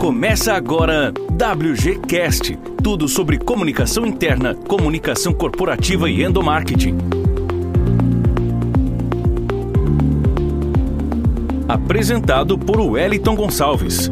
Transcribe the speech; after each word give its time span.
Começa 0.00 0.54
agora 0.54 1.12
WGCast, 1.12 2.58
tudo 2.82 3.06
sobre 3.06 3.38
comunicação 3.38 4.06
interna, 4.06 4.54
comunicação 4.54 5.30
corporativa 5.30 6.08
e 6.08 6.24
endomarketing. 6.24 6.96
Apresentado 11.68 12.56
por 12.56 12.80
Wellington 12.80 13.36
Gonçalves. 13.36 14.10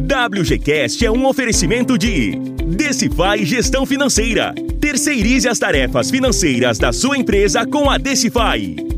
WGCast 0.00 1.04
é 1.04 1.10
um 1.10 1.26
oferecimento 1.26 1.98
de 1.98 2.36
Decify 2.74 3.44
Gestão 3.44 3.84
Financeira. 3.84 4.54
Terceirize 4.80 5.46
as 5.46 5.58
tarefas 5.58 6.10
financeiras 6.10 6.78
da 6.78 6.90
sua 6.90 7.18
empresa 7.18 7.66
com 7.66 7.90
a 7.90 7.98
Decify. 7.98 8.95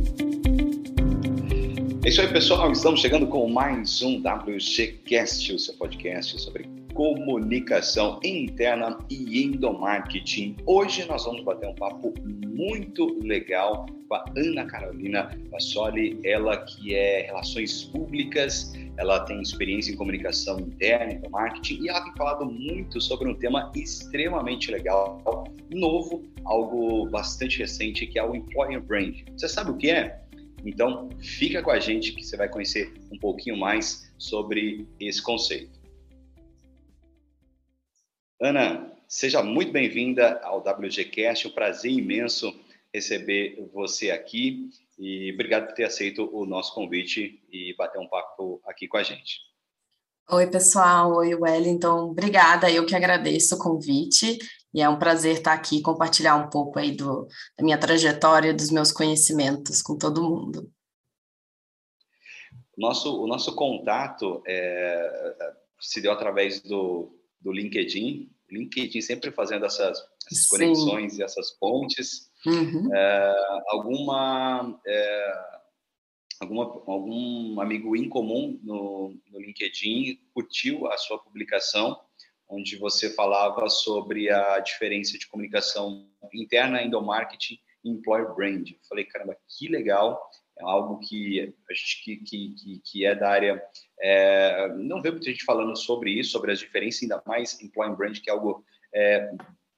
É 2.09 2.11
isso 2.11 2.23
aí, 2.23 2.29
pessoal. 2.29 2.73
Estamos 2.73 3.01
chegando 3.01 3.27
com 3.27 3.47
mais 3.51 4.01
um 4.01 4.19
WGCast, 4.23 5.53
o 5.53 5.59
seu 5.59 5.75
podcast 5.75 6.41
sobre 6.41 6.67
comunicação 6.95 8.19
interna 8.25 8.97
e 9.11 9.45
endomarketing. 9.45 10.57
Hoje 10.65 11.07
nós 11.07 11.27
vamos 11.27 11.45
bater 11.45 11.69
um 11.69 11.75
papo 11.75 12.15
muito 12.47 13.23
legal 13.23 13.85
com 14.09 14.15
a 14.15 14.25
Ana 14.39 14.65
Carolina 14.65 15.39
Bassoli, 15.51 16.19
ela 16.25 16.57
que 16.57 16.95
é 16.95 17.27
Relações 17.27 17.85
Públicas, 17.85 18.73
ela 18.97 19.21
tem 19.27 19.43
experiência 19.43 19.93
em 19.93 19.97
comunicação 19.97 20.59
interna, 20.61 21.21
e 21.23 21.29
marketing, 21.29 21.83
e 21.83 21.91
ela 21.91 22.01
tem 22.01 22.15
falado 22.15 22.47
muito 22.47 23.03
sobre 23.03 23.29
um 23.29 23.35
tema 23.35 23.71
extremamente 23.77 24.71
legal, 24.71 25.45
novo, 25.71 26.25
algo 26.47 27.07
bastante 27.11 27.59
recente, 27.59 28.07
que 28.07 28.19
é 28.19 28.25
o 28.25 28.35
Employer 28.35 28.81
Brand. 28.83 29.15
Você 29.37 29.47
sabe 29.47 29.73
o 29.73 29.77
que 29.77 29.91
é? 29.91 30.27
Então, 30.65 31.09
fica 31.21 31.63
com 31.63 31.71
a 31.71 31.79
gente 31.79 32.13
que 32.13 32.25
você 32.25 32.37
vai 32.37 32.49
conhecer 32.49 32.93
um 33.13 33.19
pouquinho 33.19 33.57
mais 33.57 34.13
sobre 34.19 34.87
esse 34.99 35.23
conceito. 35.23 35.79
Ana, 38.41 38.93
seja 39.07 39.43
muito 39.43 39.73
bem-vinda 39.73 40.41
ao 40.43 40.59
WGCast. 40.59 41.49
Um 41.49 41.53
prazer 41.53 41.93
imenso 41.93 42.55
receber 42.93 43.69
você 43.73 44.11
aqui 44.11 44.71
e 44.99 45.33
obrigado 45.33 45.67
por 45.67 45.75
ter 45.75 45.85
aceito 45.85 46.29
o 46.33 46.45
nosso 46.45 46.75
convite 46.75 47.41
e 47.53 47.75
bater 47.77 47.99
um 47.99 48.09
papo 48.09 48.61
aqui 48.65 48.89
com 48.89 48.97
a 48.97 49.03
gente. 49.03 49.41
Oi, 50.31 50.47
pessoal. 50.47 51.17
Oi, 51.17 51.35
Wellington. 51.35 52.11
Obrigada. 52.11 52.71
Eu 52.71 52.85
que 52.85 52.95
agradeço 52.95 53.55
o 53.55 53.59
convite 53.59 54.39
e 54.73 54.83
é 54.83 54.89
um 54.89 54.99
prazer 54.99 55.39
estar 55.39 55.53
aqui 55.53 55.79
e 55.79 55.83
compartilhar 55.83 56.37
um 56.37 56.51
pouco 56.51 56.79
aí 56.79 56.93
do, 56.93 57.27
da 57.57 57.65
minha 57.65 57.79
trajetória, 57.79 58.55
dos 58.55 58.71
meus 58.71 58.93
conhecimentos 58.93 59.83
com 59.83 59.97
todo 59.97 60.23
mundo. 60.23 60.71
Nosso, 62.77 63.23
o 63.23 63.27
nosso 63.27 63.55
contato 63.57 64.43
é, 64.47 65.37
se 65.81 66.01
deu 66.01 66.13
através 66.13 66.61
do, 66.63 67.19
do 67.41 67.51
LinkedIn, 67.51 68.31
LinkedIn 68.51 69.01
sempre 69.01 69.31
fazendo 69.31 69.67
essas, 69.67 69.99
essas 70.31 70.47
conexões 70.47 71.19
e 71.19 71.23
essas 71.23 71.51
pontes. 71.53 72.31
Uhum. 72.47 72.95
É, 72.95 73.37
alguma, 73.69 74.81
é, 74.87 75.33
alguma, 76.41 76.65
algum 76.87 77.61
amigo 77.61 77.97
em 77.97 78.09
comum 78.09 78.59
no, 78.63 79.15
no 79.31 79.41
LinkedIn 79.41 80.19
curtiu 80.33 80.87
a 80.87 80.97
sua 80.97 81.19
publicação, 81.19 81.99
onde 82.49 82.77
você 82.77 83.11
falava 83.11 83.69
sobre 83.69 84.31
a 84.31 84.59
diferença 84.61 85.19
de 85.19 85.29
comunicação 85.29 86.09
interna, 86.33 86.83
endomarketing 86.83 87.59
e 87.85 87.91
employer 87.91 88.35
brand. 88.35 88.71
Eu 88.71 88.79
falei, 88.89 89.05
caramba, 89.05 89.37
que 89.49 89.69
legal 89.69 90.21
é 90.59 90.65
algo 90.65 90.99
que 90.99 91.55
a 91.71 91.75
gente 91.75 92.03
que, 92.05 92.17
que, 92.17 92.81
que 92.85 93.07
é 93.07 93.15
da 93.15 93.29
área 93.29 93.63
é, 94.01 94.69
não 94.77 95.01
vê 95.01 95.11
muita 95.11 95.31
gente 95.31 95.45
falando 95.45 95.77
sobre 95.77 96.11
isso, 96.11 96.31
sobre 96.31 96.51
as 96.51 96.59
diferenças, 96.59 97.03
ainda 97.03 97.23
mais 97.27 97.61
employer 97.61 97.97
brand, 97.97 98.19
que 98.19 98.31
é 98.31 98.33
algo 98.33 98.65
é, 98.95 99.31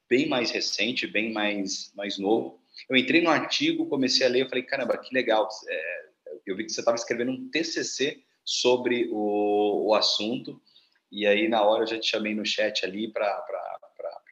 bem 0.08 0.28
mais 0.28 0.50
recente, 0.50 1.06
bem 1.06 1.32
mais, 1.32 1.92
mais 1.94 2.18
novo. 2.18 2.60
Eu 2.88 2.96
entrei 2.96 3.20
no 3.20 3.30
artigo, 3.30 3.88
comecei 3.88 4.26
a 4.26 4.30
ler, 4.30 4.42
eu 4.42 4.48
falei, 4.48 4.62
caramba, 4.62 4.96
que 4.96 5.14
legal. 5.14 5.48
É, 5.68 6.00
eu 6.46 6.56
vi 6.56 6.64
que 6.64 6.72
você 6.72 6.80
estava 6.80 6.96
escrevendo 6.96 7.32
um 7.32 7.50
TCC 7.50 8.22
sobre 8.44 9.08
o, 9.12 9.88
o 9.88 9.94
assunto, 9.94 10.60
e 11.10 11.26
aí 11.26 11.48
na 11.48 11.62
hora 11.62 11.82
eu 11.82 11.86
já 11.86 11.98
te 11.98 12.08
chamei 12.08 12.34
no 12.34 12.44
chat 12.44 12.84
ali 12.84 13.12
para 13.12 13.26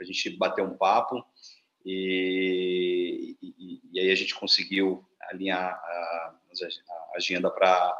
a 0.01 0.05
gente 0.05 0.37
bater 0.37 0.65
um 0.65 0.77
papo, 0.77 1.25
e, 1.85 3.37
e, 3.43 3.81
e, 3.93 4.01
aí 4.01 4.11
a 4.11 4.15
gente 4.15 4.35
conseguiu 4.35 5.05
alinhar 5.31 5.73
a, 5.73 6.35
a 6.35 7.17
agenda 7.17 7.51
para 7.51 7.97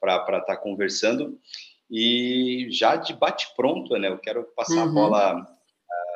estar 0.00 0.40
tá 0.42 0.56
conversando. 0.56 1.38
E 1.90 2.68
já 2.70 2.96
de 2.96 3.12
bate-pronto, 3.12 3.96
né? 3.98 4.08
Eu 4.08 4.18
quero 4.18 4.44
passar 4.56 4.84
uhum. 4.84 4.90
a 4.90 4.92
bola 4.92 5.53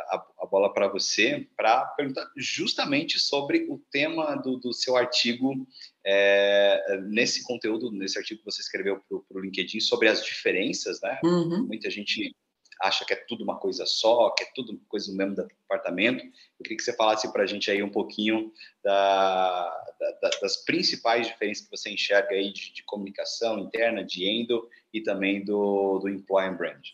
a, 0.08 0.26
a 0.40 0.46
bola 0.46 0.72
para 0.72 0.88
você 0.88 1.46
para 1.56 1.84
perguntar 1.96 2.30
justamente 2.36 3.18
sobre 3.18 3.66
o 3.70 3.78
tema 3.90 4.34
do, 4.36 4.56
do 4.56 4.72
seu 4.72 4.96
artigo 4.96 5.66
é, 6.04 7.00
nesse 7.08 7.44
conteúdo, 7.44 7.90
nesse 7.92 8.18
artigo 8.18 8.40
que 8.40 8.50
você 8.50 8.60
escreveu 8.60 9.00
para 9.08 9.38
o 9.38 9.40
LinkedIn 9.40 9.80
sobre 9.80 10.08
as 10.08 10.24
diferenças, 10.24 11.00
né? 11.00 11.20
Uhum. 11.22 11.66
Muita 11.66 11.90
gente 11.90 12.34
acha 12.80 13.04
que 13.04 13.12
é 13.12 13.24
tudo 13.28 13.42
uma 13.42 13.58
coisa 13.58 13.84
só, 13.84 14.30
que 14.30 14.44
é 14.44 14.46
tudo 14.54 14.80
coisa 14.88 15.10
do 15.10 15.16
mesmo 15.16 15.34
departamento. 15.34 16.24
Eu 16.24 16.62
queria 16.62 16.76
que 16.76 16.84
você 16.84 16.92
falasse 16.92 17.30
para 17.32 17.42
a 17.42 17.46
gente 17.46 17.70
aí 17.70 17.82
um 17.82 17.90
pouquinho 17.90 18.52
da, 18.82 19.68
da, 20.22 20.30
das 20.40 20.64
principais 20.64 21.26
diferenças 21.26 21.64
que 21.64 21.70
você 21.70 21.90
enxerga 21.90 22.34
aí 22.34 22.52
de, 22.52 22.72
de, 22.72 22.84
comunicação 22.84 23.58
interna, 23.58 24.04
de 24.04 24.26
endo 24.26 24.68
e 24.92 25.00
também 25.00 25.44
do, 25.44 25.98
do 25.98 26.08
employer 26.08 26.56
brand. 26.56 26.86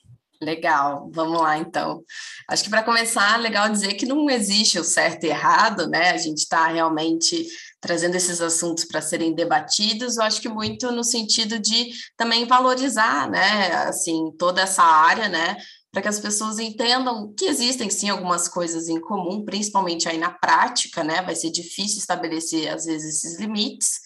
Legal, 0.42 1.10
vamos 1.12 1.40
lá 1.40 1.58
então. 1.58 2.02
Acho 2.48 2.64
que 2.64 2.70
para 2.70 2.82
começar, 2.82 3.38
legal 3.38 3.68
dizer 3.68 3.94
que 3.94 4.04
não 4.04 4.28
existe 4.28 4.78
o 4.78 4.84
certo 4.84 5.24
e 5.24 5.28
errado, 5.28 5.88
né? 5.88 6.10
A 6.10 6.16
gente 6.16 6.38
está 6.38 6.66
realmente 6.66 7.46
trazendo 7.84 8.14
esses 8.14 8.40
assuntos 8.40 8.84
para 8.86 9.02
serem 9.02 9.34
debatidos, 9.34 10.16
eu 10.16 10.22
acho 10.22 10.40
que 10.40 10.48
muito 10.48 10.90
no 10.90 11.04
sentido 11.04 11.58
de 11.58 11.90
também 12.16 12.46
valorizar, 12.46 13.30
né, 13.30 13.74
assim, 13.86 14.32
toda 14.38 14.62
essa 14.62 14.82
área, 14.82 15.28
né, 15.28 15.54
para 15.92 16.00
que 16.00 16.08
as 16.08 16.18
pessoas 16.18 16.58
entendam 16.58 17.34
que 17.36 17.44
existem 17.44 17.90
sim 17.90 18.08
algumas 18.08 18.48
coisas 18.48 18.88
em 18.88 18.98
comum, 18.98 19.44
principalmente 19.44 20.08
aí 20.08 20.16
na 20.16 20.30
prática, 20.30 21.04
né, 21.04 21.20
vai 21.20 21.36
ser 21.36 21.50
difícil 21.50 21.98
estabelecer 21.98 22.72
às 22.72 22.86
vezes 22.86 23.22
esses 23.22 23.38
limites, 23.38 24.00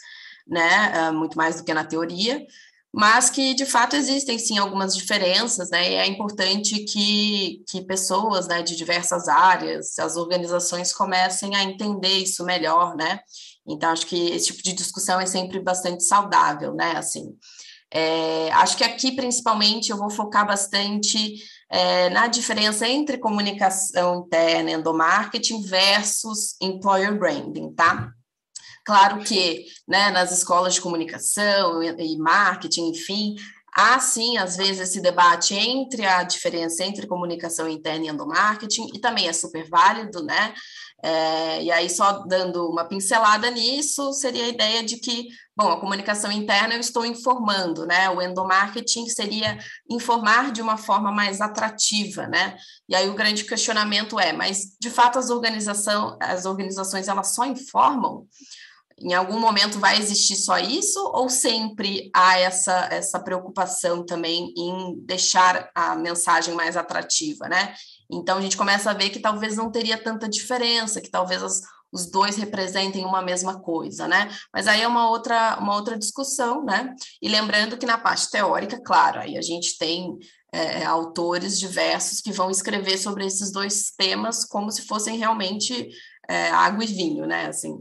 né, 0.45 0.93
ah, 0.95 1.13
muito 1.13 1.37
mais 1.39 1.57
do 1.57 1.65
que 1.65 1.73
na 1.73 1.85
teoria, 1.85 2.45
mas 2.93 3.29
que 3.29 3.55
de 3.55 3.67
fato 3.67 3.97
existem 3.97 4.39
sim 4.39 4.59
algumas 4.59 4.97
diferenças, 4.97 5.71
né? 5.71 5.91
E 5.91 5.95
é 5.95 6.07
importante 6.07 6.85
que, 6.85 7.63
que 7.69 7.83
pessoas 7.83 8.49
né, 8.49 8.63
de 8.63 8.77
diversas 8.77 9.29
áreas, 9.29 9.99
as 9.99 10.17
organizações 10.17 10.93
comecem 10.93 11.55
a 11.55 11.63
entender 11.63 12.19
isso 12.19 12.45
melhor, 12.45 12.97
né? 12.97 13.21
Então, 13.67 13.91
acho 13.91 14.07
que 14.07 14.31
esse 14.31 14.47
tipo 14.47 14.63
de 14.63 14.73
discussão 14.73 15.21
é 15.21 15.27
sempre 15.27 15.61
bastante 15.61 16.03
saudável, 16.05 16.75
né? 16.75 16.93
Assim, 16.97 17.37
é, 17.93 18.51
acho 18.53 18.77
que 18.77 18.85
aqui, 18.85 19.13
principalmente, 19.13 19.91
eu 19.91 19.97
vou 19.97 20.11
focar 20.11 20.47
bastante 20.47 21.37
é, 21.71 22.09
na 22.11 22.27
diferença 22.27 22.89
entre 22.89 23.19
comunicação 23.19 24.25
interna, 24.25 24.71
endomarketing 24.71 25.63
versus 25.63 26.57
employer 26.61 27.19
branding, 27.19 27.73
tá? 27.75 28.13
Claro 28.89 29.23
que 29.23 29.67
né, 29.87 30.09
nas 30.09 30.33
escolas 30.33 30.73
de 30.73 30.81
comunicação 30.81 31.83
e 31.83 32.17
marketing, 32.17 32.89
enfim, 32.89 33.37
há 33.71 34.01
sim, 34.01 34.39
às 34.39 34.57
vezes, 34.57 34.81
esse 34.81 35.03
debate 35.03 35.55
entre 35.55 36.07
a 36.07 36.23
diferença 36.23 36.83
entre 36.83 37.07
comunicação 37.07 37.69
interna 37.69 38.07
e 38.07 38.09
endomarketing, 38.09 38.89
e 38.95 38.99
também 38.99 39.29
é 39.29 39.33
super 39.35 39.69
válido, 39.69 40.23
né? 40.25 40.55
É, 41.03 41.63
e 41.65 41.71
aí, 41.71 41.91
só 41.91 42.25
dando 42.25 42.67
uma 42.67 42.83
pincelada 42.83 43.51
nisso, 43.51 44.11
seria 44.15 44.47
a 44.47 44.49
ideia 44.49 44.83
de 44.83 44.97
que, 44.97 45.29
bom, 45.55 45.71
a 45.71 45.79
comunicação 45.79 46.33
interna 46.33 46.73
eu 46.73 46.81
estou 46.81 47.05
informando, 47.05 47.85
né? 47.85 48.09
O 48.09 48.23
endomarketing 48.23 49.07
seria 49.11 49.59
informar 49.91 50.51
de 50.51 50.63
uma 50.63 50.79
forma 50.79 51.13
mais 51.13 51.43
atrativa, 51.43 52.27
né? 52.27 52.57
E 52.89 52.97
aí 52.97 53.07
o 53.11 53.15
grande 53.15 53.45
questionamento 53.45 54.19
é, 54.19 54.33
mas 54.33 54.79
de 54.81 54.89
fato 54.89 55.19
as, 55.19 55.29
organização, 55.29 56.17
as 56.23 56.47
organizações 56.47 57.07
elas 57.07 57.35
só 57.35 57.45
informam? 57.45 58.27
Em 59.01 59.15
algum 59.15 59.39
momento 59.39 59.79
vai 59.79 59.99
existir 59.99 60.37
só 60.37 60.59
isso 60.59 60.99
ou 61.15 61.29
sempre 61.29 62.11
há 62.15 62.39
essa, 62.39 62.89
essa 62.91 63.21
preocupação 63.21 64.05
também 64.05 64.53
em 64.57 64.99
deixar 65.05 65.71
a 65.75 65.95
mensagem 65.95 66.55
mais 66.55 66.77
atrativa, 66.77 67.49
né? 67.49 67.75
Então 68.11 68.39
a 68.39 68.41
gente 68.41 68.57
começa 68.57 68.91
a 68.91 68.95
ver 68.95 69.11
que 69.11 69.21
talvez 69.21 69.57
não 69.57 69.71
teria 69.71 69.97
tanta 69.97 70.29
diferença, 70.29 71.01
que 71.01 71.11
talvez 71.11 71.43
as, 71.43 71.61
os 71.93 72.11
dois 72.11 72.37
representem 72.37 73.05
uma 73.05 73.23
mesma 73.23 73.61
coisa, 73.61 74.09
né? 74.09 74.29
Mas 74.53 74.67
aí 74.67 74.83
é 74.83 74.89
uma 74.89 75.09
outra, 75.09 75.59
uma 75.59 75.75
outra 75.75 75.99
discussão, 75.99 76.65
né? 76.65 76.95
E 77.21 77.29
lembrando 77.29 77.77
que 77.77 77.87
na 77.87 77.99
parte 77.99 78.31
teórica, 78.31 78.81
claro, 78.83 79.21
aí 79.21 79.37
a 79.37 79.43
gente 79.43 79.79
tem 79.79 80.19
é, 80.53 80.85
autores 80.85 81.59
diversos 81.59 82.21
que 82.21 82.33
vão 82.33 82.51
escrever 82.51 82.99
sobre 82.99 83.27
esses 83.27 83.51
dois 83.53 83.91
temas 83.97 84.45
como 84.45 84.71
se 84.71 84.83
fossem 84.83 85.19
realmente 85.19 85.89
é, 86.29 86.51
água 86.51 86.85
e 86.85 86.87
vinho, 86.87 87.27
né? 87.27 87.47
Assim, 87.47 87.79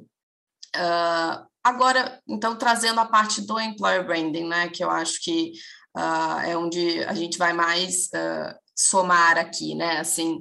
Uh, 0.76 1.46
agora, 1.64 2.22
então, 2.28 2.58
trazendo 2.58 3.00
a 3.00 3.06
parte 3.06 3.42
do 3.42 3.60
employer 3.60 4.06
branding, 4.06 4.48
né, 4.48 4.70
que 4.70 4.84
eu 4.84 4.90
acho 4.90 5.22
que 5.22 5.52
uh, 5.98 6.40
é 6.46 6.58
onde 6.58 7.04
a 7.04 7.14
gente 7.14 7.38
vai 7.38 7.54
mais 7.54 8.06
uh, 8.08 8.56
somar 8.76 9.38
aqui, 9.38 9.76
né, 9.76 10.00
assim, 10.00 10.40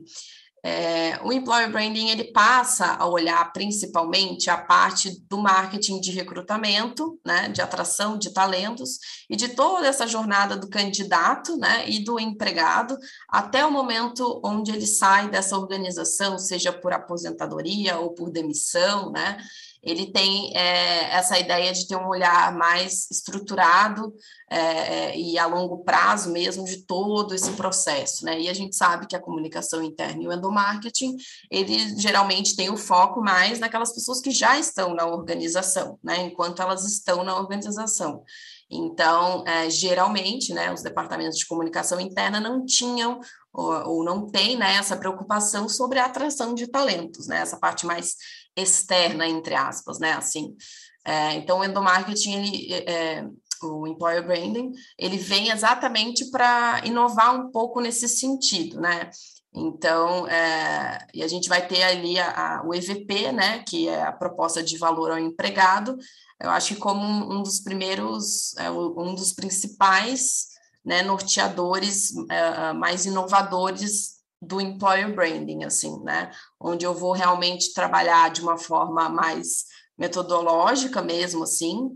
é, 0.68 1.20
o 1.22 1.32
employer 1.32 1.70
branding 1.70 2.08
ele 2.08 2.32
passa 2.32 2.94
a 2.94 3.06
olhar 3.06 3.52
principalmente 3.52 4.50
a 4.50 4.56
parte 4.56 5.24
do 5.30 5.38
marketing 5.38 6.00
de 6.00 6.10
recrutamento, 6.10 7.20
né, 7.24 7.48
de 7.50 7.62
atração 7.62 8.18
de 8.18 8.34
talentos 8.34 8.98
e 9.30 9.36
de 9.36 9.50
toda 9.50 9.86
essa 9.86 10.08
jornada 10.08 10.56
do 10.56 10.68
candidato, 10.68 11.56
né, 11.56 11.88
e 11.88 12.02
do 12.02 12.18
empregado 12.18 12.98
até 13.28 13.64
o 13.64 13.70
momento 13.70 14.40
onde 14.44 14.72
ele 14.72 14.88
sai 14.88 15.30
dessa 15.30 15.56
organização, 15.56 16.36
seja 16.36 16.72
por 16.72 16.92
aposentadoria 16.92 18.00
ou 18.00 18.12
por 18.12 18.28
demissão, 18.28 19.12
né, 19.12 19.36
ele 19.82 20.06
tem 20.12 20.56
é, 20.56 21.14
essa 21.14 21.38
ideia 21.38 21.72
de 21.72 21.86
ter 21.86 21.96
um 21.96 22.08
olhar 22.08 22.52
mais 22.52 23.10
estruturado 23.10 24.12
é, 24.50 24.58
é, 24.58 25.18
e 25.18 25.38
a 25.38 25.46
longo 25.46 25.84
prazo 25.84 26.30
mesmo 26.30 26.64
de 26.64 26.78
todo 26.84 27.34
esse 27.34 27.50
processo, 27.52 28.24
né? 28.24 28.40
E 28.40 28.48
a 28.48 28.54
gente 28.54 28.76
sabe 28.76 29.06
que 29.06 29.16
a 29.16 29.20
comunicação 29.20 29.82
interna 29.82 30.22
e 30.22 30.28
o 30.28 30.32
endomarketing, 30.32 31.16
ele 31.50 31.98
geralmente 31.98 32.56
tem 32.56 32.70
o 32.70 32.76
foco 32.76 33.20
mais 33.20 33.58
naquelas 33.58 33.92
pessoas 33.92 34.20
que 34.20 34.30
já 34.30 34.58
estão 34.58 34.94
na 34.94 35.06
organização, 35.06 35.98
né? 36.02 36.22
Enquanto 36.22 36.62
elas 36.62 36.84
estão 36.84 37.24
na 37.24 37.36
organização. 37.36 38.22
Então, 38.68 39.44
é, 39.46 39.70
geralmente, 39.70 40.52
né, 40.52 40.72
os 40.72 40.82
departamentos 40.82 41.38
de 41.38 41.46
comunicação 41.46 42.00
interna 42.00 42.40
não 42.40 42.64
tinham 42.64 43.20
ou, 43.52 43.72
ou 43.88 44.04
não 44.04 44.26
têm 44.26 44.56
né, 44.56 44.74
essa 44.74 44.96
preocupação 44.96 45.68
sobre 45.68 46.00
a 46.00 46.06
atração 46.06 46.52
de 46.54 46.66
talentos, 46.66 47.26
né? 47.28 47.38
Essa 47.38 47.58
parte 47.58 47.86
mais 47.86 48.16
externa, 48.56 49.26
entre 49.26 49.54
aspas, 49.54 49.98
né? 49.98 50.12
Assim, 50.12 50.56
é, 51.04 51.34
então 51.34 51.60
o 51.60 51.64
endomarketing, 51.64 52.34
ele, 52.34 52.72
é, 52.72 52.92
é, 52.92 53.28
o 53.62 53.86
employer 53.86 54.26
branding, 54.26 54.72
ele 54.98 55.16
vem 55.16 55.50
exatamente 55.50 56.30
para 56.30 56.82
inovar 56.84 57.34
um 57.34 57.50
pouco 57.50 57.80
nesse 57.80 58.08
sentido, 58.08 58.80
né? 58.80 59.10
Então, 59.54 60.26
é, 60.28 61.06
e 61.14 61.22
a 61.22 61.28
gente 61.28 61.48
vai 61.48 61.66
ter 61.66 61.82
ali 61.82 62.18
a, 62.18 62.58
a, 62.58 62.62
o 62.66 62.74
EVP, 62.74 63.32
né, 63.32 63.64
que 63.66 63.88
é 63.88 64.02
a 64.02 64.12
proposta 64.12 64.62
de 64.62 64.76
valor 64.76 65.10
ao 65.10 65.18
empregado, 65.18 65.96
eu 66.38 66.50
acho 66.50 66.74
que 66.74 66.80
como 66.80 67.00
um, 67.00 67.38
um 67.38 67.42
dos 67.42 67.60
primeiros, 67.60 68.54
é, 68.58 68.70
um 68.70 69.14
dos 69.14 69.32
principais 69.32 70.48
né, 70.84 71.02
norteadores 71.02 72.12
é, 72.30 72.72
mais 72.74 73.06
inovadores 73.06 74.15
do 74.40 74.60
employer 74.60 75.14
branding, 75.14 75.64
assim, 75.64 76.02
né? 76.02 76.30
Onde 76.60 76.84
eu 76.84 76.94
vou 76.94 77.12
realmente 77.12 77.72
trabalhar 77.72 78.30
de 78.30 78.42
uma 78.42 78.58
forma 78.58 79.08
mais 79.08 79.64
metodológica 79.98 81.02
mesmo, 81.02 81.44
assim, 81.44 81.90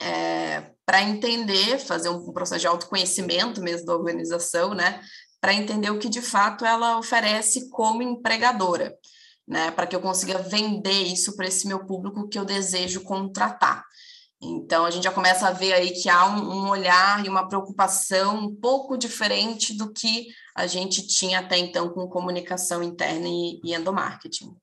é, 0.00 0.72
para 0.84 1.02
entender, 1.02 1.78
fazer 1.78 2.08
um 2.08 2.32
processo 2.32 2.60
de 2.60 2.66
autoconhecimento 2.66 3.60
mesmo 3.60 3.86
da 3.86 3.96
organização, 3.96 4.74
né? 4.74 5.00
Para 5.40 5.54
entender 5.54 5.90
o 5.90 5.98
que 5.98 6.08
de 6.08 6.20
fato 6.20 6.64
ela 6.64 6.98
oferece 6.98 7.68
como 7.70 8.02
empregadora, 8.02 8.96
né? 9.46 9.70
Para 9.70 9.86
que 9.86 9.94
eu 9.94 10.00
consiga 10.00 10.38
vender 10.38 11.02
isso 11.02 11.36
para 11.36 11.46
esse 11.46 11.66
meu 11.66 11.84
público 11.86 12.28
que 12.28 12.38
eu 12.38 12.44
desejo 12.44 13.02
contratar. 13.02 13.84
Então, 14.40 14.84
a 14.84 14.90
gente 14.90 15.02
já 15.02 15.10
começa 15.10 15.48
a 15.48 15.52
ver 15.52 15.72
aí 15.72 15.90
que 15.90 16.08
há 16.08 16.26
um, 16.26 16.38
um, 16.38 16.68
olhar 16.68 17.24
e 17.24 17.28
uma 17.28 17.48
preocupação 17.48 18.38
um 18.38 18.54
pouco 18.54 18.96
diferente 18.96 19.76
do 19.76 19.92
que 19.92 20.28
a 20.58 20.66
gente 20.66 21.06
tinha 21.06 21.38
até 21.38 21.56
então 21.56 21.88
com 21.90 22.08
comunicação 22.08 22.82
interna 22.82 23.28
e, 23.28 23.60
e 23.62 23.72
endomarketing. 23.72 24.56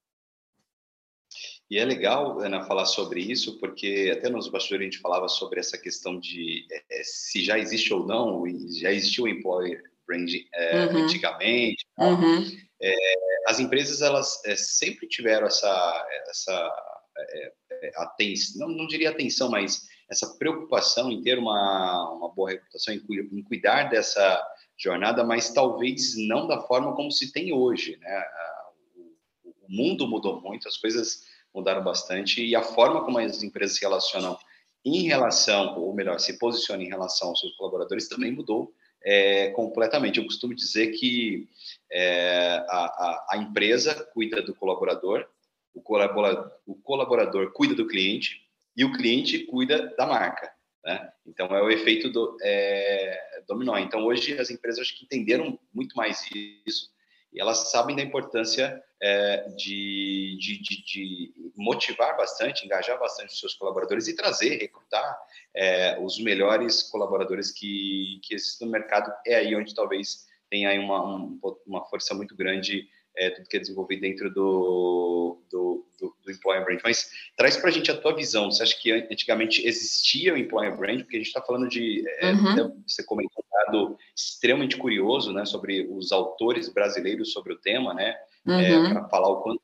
E 1.72 1.80
é 1.80 1.86
legal, 1.86 2.38
Ana, 2.42 2.66
falar 2.66 2.86
sobre 2.86 3.22
isso, 3.22 3.58
porque 3.60 4.14
até 4.16 4.30
nos 4.30 4.50
bastidores 4.50 4.88
a 4.88 4.92
gente 4.92 5.02
falava 5.02 5.30
sobre 5.30 5.58
essa 5.58 5.78
questão 5.78 6.20
de 6.20 6.68
é, 6.92 7.02
se 7.02 7.42
já 7.44 7.58
existe 7.58 7.94
ou 7.94 8.06
não, 8.06 8.44
já 8.78 8.92
existiu 8.92 9.24
o 9.24 9.28
employer 9.30 9.82
brand 10.06 10.30
é, 10.54 10.86
uhum. 10.86 11.06
antigamente. 11.06 11.86
Uhum. 11.98 12.46
É, 12.82 12.96
as 13.48 13.62
empresas, 13.62 14.02
elas 14.02 14.42
sempre 14.58 15.08
tiveram 15.08 15.48
essa, 15.48 16.08
essa 16.28 16.76
atenção, 17.96 18.68
não, 18.68 18.76
não 18.76 18.88
diria 18.88 19.12
atenção, 19.12 19.50
mas 19.50 19.88
essa 20.10 20.36
preocupação 20.38 21.10
em 21.10 21.22
ter 21.22 21.40
uma, 21.40 22.12
uma 22.12 22.30
boa 22.34 22.52
reputação, 22.52 22.94
em, 22.94 23.02
em, 23.32 23.44
cuidar 23.44 23.86
dessa 23.86 24.46
jornada, 24.78 25.24
mas 25.24 25.54
talvez 25.54 26.16
não 26.28 26.48
da 26.48 26.62
forma 26.62 26.96
como 26.96 27.12
se 27.12 27.32
tem 27.32 27.54
hoje, 27.54 27.98
né? 27.98 28.24
O, 29.44 29.54
mundo 29.68 30.08
mudou 30.08 30.40
muito, 30.42 30.68
as 30.68 30.78
coisas 30.78 31.24
mudaram 31.54 31.84
bastante 31.84 32.46
e 32.46 32.56
a 32.56 32.62
forma 32.62 33.04
como 33.04 33.18
as 33.18 33.42
empresas 33.42 33.78
se 33.78 33.84
relacionam 33.84 34.38
em 34.84 35.04
relação, 35.04 35.80
ou 35.80 35.94
melhor, 35.94 36.20
se 36.20 36.38
posicionam 36.38 36.84
em 36.84 36.90
relação 36.90 37.30
aos 37.30 37.40
seus 37.40 37.56
colaboradores 37.56 38.08
também 38.08 38.32
mudou 38.32 38.72
é, 39.04 39.50
completamente. 39.52 40.20
Eu 40.20 40.26
costumo 40.26 40.54
dizer 40.54 40.92
que 40.92 41.48
é, 41.92 42.64
a, 42.70 42.86
a, 42.86 43.28
a, 43.32 43.38
empresa 43.38 44.08
cuida 44.14 44.42
do 44.44 44.54
colaborador 44.54 45.28
o 45.76 45.82
colaborador, 45.82 46.52
o 46.66 46.74
colaborador 46.76 47.52
cuida 47.52 47.76
do 47.76 47.86
cliente 47.86 48.42
e 48.76 48.86
o 48.86 48.94
cliente 48.94 49.40
cuida 49.40 49.94
da 49.98 50.08
marca. 50.08 50.52
Né? 50.84 51.12
Então, 51.28 51.48
é 51.48 51.62
o 51.62 51.70
efeito 51.70 52.10
do, 52.10 52.38
é, 52.42 53.35
dominó. 53.48 53.78
Então, 53.78 54.04
hoje 54.04 54.38
as 54.40 54.50
empresas 54.50 54.82
acho 54.82 54.98
que 54.98 55.06
entenderam 55.06 55.60
muito 55.74 55.96
mais 55.96 56.28
isso 56.66 56.94
e 57.36 57.42
elas 57.42 57.70
sabem 57.70 57.96
da 57.96 58.02
importância 58.02 58.82
é, 59.02 59.50
de, 59.58 60.38
de, 60.40 60.62
de, 60.62 60.86
de, 60.86 61.34
motivar 61.58 62.16
bastante, 62.16 62.66
engajar 62.66 62.98
bastante 62.98 63.34
os 63.34 63.40
seus 63.40 63.54
colaboradores 63.54 64.08
e 64.08 64.16
trazer, 64.16 64.58
recrutar 64.58 65.18
é, 65.54 66.00
os 66.00 66.18
melhores 66.18 66.84
colaboradores 66.84 67.52
que, 67.52 68.22
que 68.24 68.34
existem 68.34 68.66
no 68.66 68.72
mercado. 68.72 69.14
É 69.28 69.36
aí 69.36 69.54
onde 69.54 69.76
talvez 69.76 70.28
tenha 70.50 70.70
aí 70.70 70.80
uma, 70.80 71.30
uma 71.68 71.84
força 71.86 72.14
muito 72.14 72.36
grande 72.38 72.88
é, 73.18 73.30
tudo 73.30 73.48
que 73.48 73.58
é 73.58 73.60
desenvolvido 73.60 74.02
dentro 74.02 74.34
do, 74.34 75.42
do 75.50 75.86
Employer 76.46 76.64
Brand. 76.64 76.80
Mas 76.84 77.10
traz 77.36 77.58
para 77.58 77.70
a 77.70 77.72
gente 77.72 77.90
a 77.90 77.98
tua 77.98 78.16
visão. 78.16 78.52
Você 78.52 78.64
acha 78.64 78.80
que 78.80 78.92
antigamente 78.92 79.66
existia 79.66 80.34
o 80.34 80.38
Employer 80.38 80.76
Brand? 80.78 81.02
Porque 81.02 81.18
a 81.18 81.20
gente 81.20 81.28
está 81.28 81.42
falando 81.42 81.68
de. 81.68 82.04
É, 82.20 82.32
uhum. 82.32 82.56
Né, 82.56 82.72
você 82.88 83.04
comentou 83.04 83.44
um 83.44 83.72
dado 83.72 83.98
extremamente 84.16 84.78
curioso 84.78 85.34
né, 85.34 85.46
sobre 85.46 85.88
os 85.90 86.12
autores 86.12 86.70
brasileiros 86.70 87.32
sobre 87.32 87.54
o 87.54 87.58
tema, 87.58 87.94
né? 87.94 88.16
É, 88.48 88.52
uhum. 88.52 88.86
É, 88.88 88.94
para 88.94 89.10
falar 89.10 89.30
o 89.30 89.42
quanto 89.42 89.62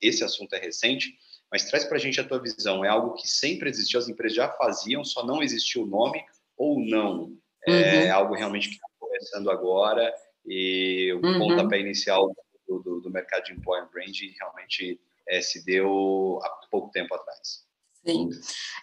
esse 0.00 0.24
assunto 0.24 0.54
é 0.54 0.58
recente. 0.58 1.14
Mas 1.50 1.66
traz 1.66 1.84
para 1.84 1.98
a 1.98 2.00
gente 2.00 2.18
a 2.18 2.24
tua 2.24 2.40
visão. 2.40 2.84
É 2.84 2.88
algo 2.88 3.14
que 3.14 3.28
sempre 3.28 3.68
existiu, 3.68 4.00
as 4.00 4.08
empresas 4.08 4.36
já 4.36 4.48
faziam, 4.48 5.04
só 5.04 5.24
não 5.24 5.42
existiu 5.42 5.82
o 5.82 5.86
nome 5.86 6.24
ou 6.56 6.80
não? 6.80 7.36
É 7.66 7.70
uhum. 7.70 7.76
É 7.76 8.10
algo 8.10 8.34
realmente 8.34 8.68
que 8.68 8.74
está 8.74 8.88
começando 8.98 9.50
agora 9.50 10.12
e 10.46 11.12
o 11.12 11.26
uhum. 11.26 11.38
pontapé 11.38 11.78
inicial 11.78 12.34
do, 12.66 12.78
do, 12.80 13.00
do 13.00 13.10
mercado 13.10 13.44
de 13.44 13.52
employer 13.52 13.88
brand 13.90 14.16
realmente 14.38 14.98
é, 15.28 15.40
se 15.40 15.64
deu 15.64 16.38
há 16.42 16.68
pouco 16.70 16.90
tempo 16.90 17.14
atrás. 17.14 17.62
Sim. 18.04 18.30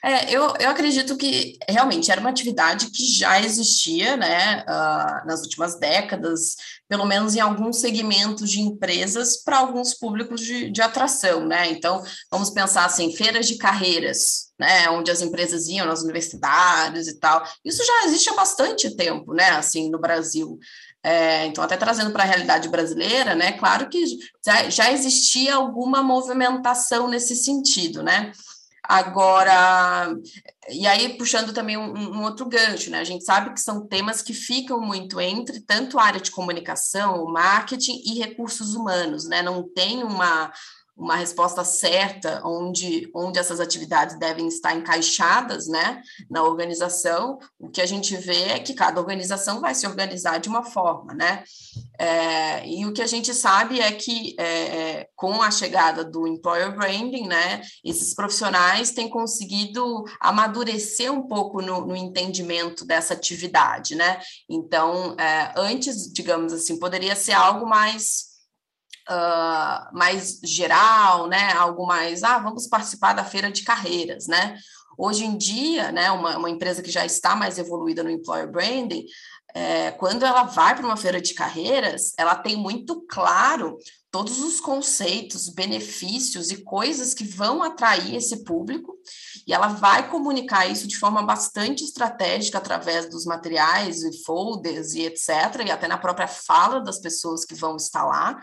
É, 0.01 0.33
eu, 0.33 0.53
eu 0.59 0.69
acredito 0.69 1.17
que 1.17 1.57
realmente 1.67 2.09
era 2.09 2.21
uma 2.21 2.29
atividade 2.29 2.89
que 2.89 3.05
já 3.05 3.41
existia 3.41 4.15
né, 4.15 4.63
uh, 4.63 5.27
nas 5.27 5.41
últimas 5.41 5.77
décadas, 5.77 6.55
pelo 6.87 7.05
menos 7.05 7.35
em 7.35 7.41
alguns 7.41 7.81
segmentos 7.81 8.49
de 8.49 8.61
empresas 8.61 9.43
para 9.43 9.57
alguns 9.57 9.93
públicos 9.93 10.39
de, 10.39 10.71
de 10.71 10.81
atração. 10.81 11.45
Né? 11.45 11.69
Então, 11.69 12.01
vamos 12.31 12.49
pensar 12.49 12.85
assim, 12.85 13.13
feiras 13.13 13.45
de 13.45 13.57
carreiras, 13.57 14.53
né, 14.57 14.89
onde 14.89 15.11
as 15.11 15.21
empresas 15.21 15.67
iam 15.67 15.85
nas 15.85 16.01
universidades 16.01 17.09
e 17.09 17.19
tal. 17.19 17.45
Isso 17.63 17.85
já 17.85 18.05
existe 18.05 18.29
há 18.29 18.35
bastante 18.35 18.95
tempo, 18.95 19.33
né, 19.33 19.49
assim, 19.49 19.89
no 19.89 19.99
Brasil. 19.99 20.57
É, 21.01 21.45
então, 21.45 21.63
até 21.63 21.77
trazendo 21.77 22.11
para 22.11 22.23
a 22.23 22.25
realidade 22.25 22.67
brasileira, 22.67 23.33
né? 23.33 23.53
Claro 23.53 23.87
que 23.89 24.03
já, 24.45 24.69
já 24.69 24.91
existia 24.91 25.55
alguma 25.55 26.03
movimentação 26.03 27.07
nesse 27.07 27.35
sentido, 27.35 28.03
né? 28.03 28.31
Agora, 28.83 30.13
e 30.67 30.87
aí 30.87 31.15
puxando 31.15 31.53
também 31.53 31.77
um, 31.77 32.17
um, 32.17 32.23
outro 32.23 32.49
gancho, 32.49 32.89
né? 32.89 32.99
A 32.99 33.03
gente 33.03 33.23
sabe 33.23 33.53
que 33.53 33.61
são 33.61 33.87
temas 33.87 34.21
que 34.21 34.33
ficam 34.33 34.81
muito 34.81 35.21
entre 35.21 35.59
tanto 35.61 35.99
a 35.99 36.03
área 36.03 36.19
de 36.19 36.31
comunicação, 36.31 37.25
marketing 37.25 38.01
e 38.03 38.17
recursos 38.17 38.73
humanos, 38.73 39.25
né? 39.25 39.43
Não 39.43 39.63
tem 39.63 40.03
uma, 40.03 40.51
uma 40.99 41.15
resposta 41.15 41.63
certa 41.63 42.41
onde, 42.45 43.09
onde 43.15 43.39
essas 43.39 43.59
atividades 43.59 44.19
devem 44.19 44.47
estar 44.47 44.75
encaixadas 44.75 45.67
né, 45.67 46.01
na 46.29 46.43
organização, 46.43 47.39
o 47.57 47.69
que 47.69 47.81
a 47.81 47.85
gente 47.85 48.15
vê 48.17 48.49
é 48.49 48.59
que 48.59 48.73
cada 48.73 48.99
organização 48.99 49.61
vai 49.61 49.73
se 49.73 49.87
organizar 49.87 50.39
de 50.39 50.49
uma 50.49 50.63
forma, 50.63 51.13
né? 51.13 51.43
É, 51.97 52.67
e 52.67 52.85
o 52.85 52.93
que 52.93 53.01
a 53.01 53.07
gente 53.07 53.33
sabe 53.33 53.79
é 53.79 53.91
que 53.91 54.35
é, 54.37 54.45
é 54.45 55.07
com 55.15 55.41
a 55.41 55.51
chegada 55.51 56.03
do 56.03 56.27
employer 56.27 56.75
branding, 56.75 57.27
né, 57.27 57.61
esses 57.83 58.13
profissionais 58.13 58.91
têm 58.91 59.09
conseguido 59.09 60.03
amadurecer 60.19 61.11
um 61.11 61.27
pouco 61.27 61.61
no, 61.61 61.85
no 61.85 61.95
entendimento 61.95 62.85
dessa 62.85 63.13
atividade, 63.13 63.95
né? 63.95 64.19
Então, 64.49 65.15
é, 65.19 65.53
antes, 65.55 66.11
digamos 66.11 66.51
assim, 66.51 66.77
poderia 66.79 67.15
ser 67.15 67.33
algo 67.33 67.65
mais 67.65 68.28
uh, 69.09 69.97
mais 69.97 70.39
geral, 70.43 71.27
né? 71.27 71.53
Algo 71.53 71.85
mais, 71.85 72.23
ah, 72.23 72.39
vamos 72.39 72.67
participar 72.67 73.13
da 73.13 73.23
feira 73.23 73.51
de 73.51 73.63
carreiras, 73.63 74.27
né? 74.27 74.57
Hoje 74.97 75.23
em 75.23 75.37
dia, 75.37 75.93
né, 75.93 76.11
uma, 76.11 76.37
uma 76.37 76.49
empresa 76.49 76.81
que 76.81 76.91
já 76.91 77.05
está 77.05 77.33
mais 77.33 77.57
evoluída 77.57 78.03
no 78.03 78.09
employer 78.09 78.51
branding, 78.51 79.05
é, 79.55 79.91
quando 79.91 80.25
ela 80.25 80.43
vai 80.43 80.75
para 80.75 80.85
uma 80.85 80.97
feira 80.97 81.21
de 81.21 81.33
carreiras, 81.33 82.13
ela 82.17 82.35
tem 82.35 82.55
muito 82.55 83.01
claro 83.07 83.77
todos 84.11 84.39
os 84.39 84.59
conceitos, 84.59 85.49
benefícios 85.49 86.49
e 86.49 86.63
coisas 86.63 87.13
que 87.13 87.23
vão 87.23 87.61
atrair 87.61 88.15
esse 88.15 88.43
público, 88.43 88.95
e 89.47 89.53
ela 89.53 89.67
vai 89.67 90.09
comunicar 90.09 90.67
isso 90.67 90.87
de 90.87 90.97
forma 90.97 91.21
bastante 91.21 91.83
estratégica 91.83 92.57
através 92.57 93.09
dos 93.09 93.25
materiais 93.25 94.03
e 94.03 94.23
folders 94.23 94.93
e 94.95 95.03
etc., 95.03 95.63
e 95.65 95.71
até 95.71 95.87
na 95.87 95.97
própria 95.97 96.27
fala 96.27 96.81
das 96.81 96.99
pessoas 96.99 97.45
que 97.45 97.53
vão 97.53 97.75
estar 97.75 98.03
lá. 98.03 98.39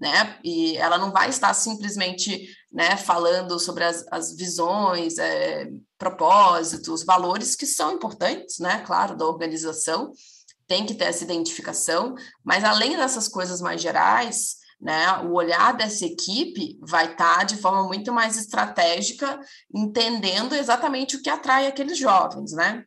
Né? 0.00 0.38
E 0.44 0.76
ela 0.76 0.96
não 0.96 1.10
vai 1.10 1.28
estar 1.28 1.52
simplesmente 1.54 2.48
né, 2.72 2.96
falando 2.96 3.58
sobre 3.58 3.82
as, 3.82 4.06
as 4.12 4.36
visões, 4.36 5.18
é, 5.18 5.68
propósitos, 5.98 7.04
valores 7.04 7.56
que 7.56 7.66
são 7.66 7.92
importantes, 7.92 8.60
né? 8.60 8.80
Claro, 8.86 9.16
da 9.16 9.26
organização, 9.26 10.12
tem 10.68 10.86
que 10.86 10.94
ter 10.94 11.06
essa 11.06 11.24
identificação, 11.24 12.14
mas 12.44 12.62
além 12.62 12.96
dessas 12.96 13.26
coisas 13.26 13.60
mais 13.60 13.80
gerais, 13.80 14.58
né, 14.80 15.18
o 15.24 15.32
olhar 15.32 15.76
dessa 15.76 16.04
equipe 16.04 16.78
vai 16.82 17.10
estar 17.10 17.38
tá 17.38 17.44
de 17.44 17.56
forma 17.56 17.82
muito 17.84 18.12
mais 18.12 18.36
estratégica, 18.36 19.40
entendendo 19.74 20.54
exatamente 20.54 21.16
o 21.16 21.22
que 21.22 21.30
atrai 21.30 21.66
aqueles 21.66 21.98
jovens, 21.98 22.52
né? 22.52 22.84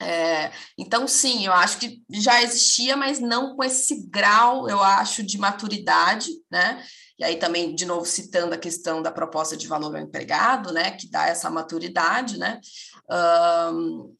É, 0.00 0.52
então, 0.76 1.08
sim, 1.08 1.44
eu 1.44 1.52
acho 1.52 1.78
que 1.78 2.00
já 2.08 2.40
existia, 2.40 2.96
mas 2.96 3.18
não 3.18 3.56
com 3.56 3.64
esse 3.64 4.08
grau, 4.08 4.68
eu 4.68 4.80
acho, 4.80 5.24
de 5.24 5.36
maturidade, 5.38 6.30
né? 6.50 6.84
E 7.18 7.24
aí 7.24 7.36
também, 7.36 7.74
de 7.74 7.84
novo, 7.84 8.06
citando 8.06 8.54
a 8.54 8.58
questão 8.58 9.02
da 9.02 9.10
proposta 9.10 9.56
de 9.56 9.66
valor 9.66 9.96
ao 9.96 10.00
empregado, 10.02 10.72
né? 10.72 10.92
Que 10.92 11.10
dá 11.10 11.26
essa 11.26 11.50
maturidade, 11.50 12.38
né? 12.38 12.60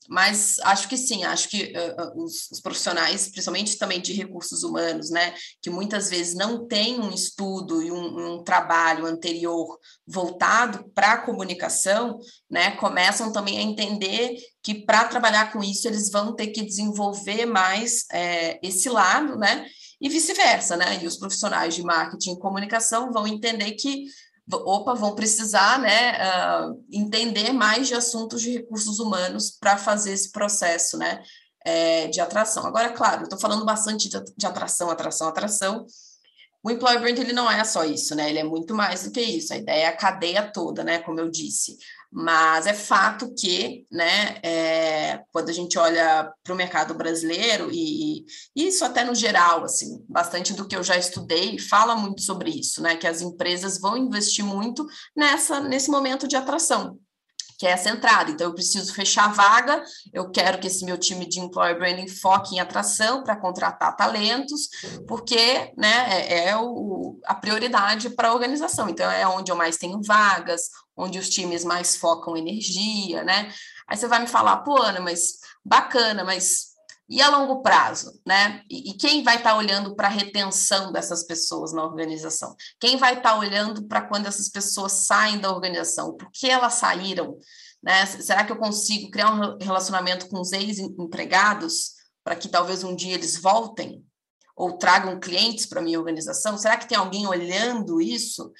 Mas 0.08 0.58
acho 0.60 0.88
que 0.88 0.96
sim, 0.96 1.22
acho 1.24 1.48
que 1.50 1.74
uh, 1.76 2.24
os, 2.24 2.50
os, 2.50 2.60
profissionais, 2.60 3.28
principalmente 3.28 3.76
também 3.76 4.00
de 4.00 4.14
recursos 4.14 4.62
humanos, 4.62 5.10
né, 5.10 5.34
que 5.60 5.68
muitas 5.68 6.08
vezes 6.08 6.34
não 6.34 6.66
têm 6.66 6.98
um 6.98 7.10
estudo 7.10 7.82
e 7.82 7.92
um, 7.92 8.36
um 8.36 8.42
trabalho 8.42 9.04
anterior 9.04 9.78
voltado 10.06 10.90
para 10.94 11.12
a 11.12 11.18
comunicação, 11.18 12.18
né, 12.50 12.70
começam 12.76 13.30
também 13.30 13.58
a 13.58 13.62
entender 13.62 14.38
que 14.62 14.74
para 14.74 15.04
trabalhar 15.04 15.52
com 15.52 15.62
isso 15.62 15.86
eles 15.86 16.10
vão 16.10 16.34
ter 16.34 16.46
que 16.48 16.64
desenvolver 16.64 17.44
mais 17.44 18.06
é, 18.10 18.58
esse 18.66 18.88
lado, 18.88 19.36
né, 19.36 19.66
e 20.00 20.08
vice-versa, 20.08 20.78
né, 20.78 21.00
e 21.02 21.06
os 21.06 21.18
profissionais 21.18 21.74
de 21.74 21.82
marketing 21.82 22.32
e 22.32 22.38
comunicação 22.38 23.12
vão 23.12 23.26
entender 23.26 23.72
que 23.72 24.04
opa, 24.50 24.94
vão 24.94 25.14
precisar 25.14 25.78
né, 25.78 26.12
uh, 26.12 26.84
entender 26.90 27.52
mais 27.52 27.88
de 27.88 27.94
assuntos 27.94 28.40
de 28.40 28.52
recursos 28.52 28.98
humanos 28.98 29.50
para 29.50 29.76
fazer 29.76 30.12
esse 30.12 30.32
processo 30.32 30.96
né, 30.96 31.22
é, 31.64 32.08
de 32.08 32.20
atração. 32.20 32.66
Agora, 32.66 32.92
claro, 32.92 33.24
estou 33.24 33.38
falando 33.38 33.64
bastante 33.64 34.08
de, 34.08 34.18
de, 34.36 34.46
atração, 34.46 34.90
atração, 34.90 35.28
atração. 35.28 35.86
O 36.62 36.70
employer 36.70 37.00
brand 37.00 37.18
ele 37.18 37.32
não 37.32 37.50
é 37.50 37.62
só 37.64 37.84
isso, 37.84 38.14
né? 38.14 38.28
Ele 38.28 38.40
é 38.40 38.44
muito 38.44 38.74
mais 38.74 39.04
do 39.04 39.10
que 39.12 39.20
isso. 39.20 39.52
A 39.52 39.56
ideia 39.56 39.84
é 39.84 39.86
a 39.86 39.96
cadeia 39.96 40.42
toda, 40.50 40.82
né? 40.82 40.98
Como 40.98 41.20
eu 41.20 41.30
disse. 41.30 41.76
Mas 42.10 42.66
é 42.66 42.72
fato 42.72 43.34
que, 43.34 43.86
né, 43.92 44.38
é, 44.42 45.20
quando 45.30 45.50
a 45.50 45.52
gente 45.52 45.78
olha 45.78 46.32
para 46.42 46.54
o 46.54 46.56
mercado 46.56 46.94
brasileiro, 46.94 47.68
e, 47.70 48.24
e, 48.56 48.68
isso 48.68 48.82
até 48.82 49.04
no 49.04 49.14
geral, 49.14 49.64
assim, 49.64 50.02
bastante 50.08 50.54
do 50.54 50.66
que 50.66 50.74
eu 50.74 50.82
já 50.82 50.96
estudei 50.96 51.58
fala 51.58 51.94
muito 51.94 52.22
sobre 52.22 52.50
isso, 52.50 52.82
né? 52.82 52.96
Que 52.96 53.06
as 53.06 53.20
empresas 53.20 53.78
vão 53.78 53.96
investir 53.96 54.44
muito 54.44 54.86
nessa, 55.14 55.60
nesse 55.60 55.90
momento 55.90 56.26
de 56.26 56.34
atração, 56.34 56.98
que 57.58 57.66
é 57.66 57.72
essa 57.72 57.90
entrada. 57.90 58.30
Então, 58.30 58.46
eu 58.46 58.54
preciso 58.54 58.94
fechar 58.94 59.26
a 59.26 59.32
vaga, 59.32 59.82
eu 60.10 60.30
quero 60.30 60.58
que 60.58 60.66
esse 60.66 60.86
meu 60.86 60.96
time 60.96 61.28
de 61.28 61.40
employer 61.40 61.78
branding 61.78 62.08
foque 62.08 62.54
em 62.54 62.60
atração 62.60 63.22
para 63.22 63.36
contratar 63.36 63.96
talentos, 63.96 64.68
porque 65.06 65.72
né, 65.76 66.26
é, 66.26 66.48
é 66.48 66.56
o, 66.56 67.20
a 67.26 67.34
prioridade 67.34 68.08
para 68.10 68.28
a 68.28 68.34
organização. 68.34 68.88
Então, 68.88 69.10
é 69.10 69.26
onde 69.26 69.52
eu 69.52 69.56
mais 69.56 69.76
tenho 69.76 70.00
vagas, 70.02 70.70
onde 70.98 71.18
os 71.18 71.28
times 71.28 71.64
mais 71.64 71.96
focam 71.96 72.36
energia, 72.36 73.22
né? 73.22 73.52
Aí 73.86 73.96
você 73.96 74.08
vai 74.08 74.20
me 74.20 74.26
falar, 74.26 74.58
pô, 74.58 74.82
Ana, 74.82 75.00
mas 75.00 75.38
bacana, 75.64 76.24
mas 76.24 76.68
e 77.08 77.22
a 77.22 77.30
longo 77.30 77.62
prazo, 77.62 78.20
né? 78.26 78.62
E, 78.68 78.90
e 78.90 78.94
quem 78.94 79.22
vai 79.22 79.36
estar 79.36 79.52
tá 79.52 79.56
olhando 79.56 79.96
para 79.96 80.08
a 80.08 80.10
retenção 80.10 80.92
dessas 80.92 81.24
pessoas 81.24 81.72
na 81.72 81.82
organização? 81.82 82.54
Quem 82.78 82.98
vai 82.98 83.14
estar 83.14 83.30
tá 83.30 83.38
olhando 83.38 83.86
para 83.86 84.02
quando 84.02 84.26
essas 84.26 84.50
pessoas 84.50 84.92
saem 84.92 85.38
da 85.38 85.50
organização? 85.50 86.14
Por 86.16 86.30
que 86.30 86.50
elas 86.50 86.74
saíram? 86.74 87.38
Né? 87.82 88.04
Será 88.04 88.44
que 88.44 88.52
eu 88.52 88.58
consigo 88.58 89.10
criar 89.10 89.32
um 89.32 89.56
relacionamento 89.58 90.28
com 90.28 90.38
os 90.38 90.52
ex-empregados 90.52 91.92
para 92.22 92.36
que 92.36 92.48
talvez 92.48 92.84
um 92.84 92.94
dia 92.94 93.14
eles 93.14 93.38
voltem? 93.38 94.04
Ou 94.54 94.76
tragam 94.76 95.18
clientes 95.18 95.64
para 95.64 95.80
minha 95.80 95.98
organização? 95.98 96.58
Será 96.58 96.76
que 96.76 96.88
tem 96.88 96.98
alguém 96.98 97.26
olhando 97.26 98.02
isso? 98.02 98.52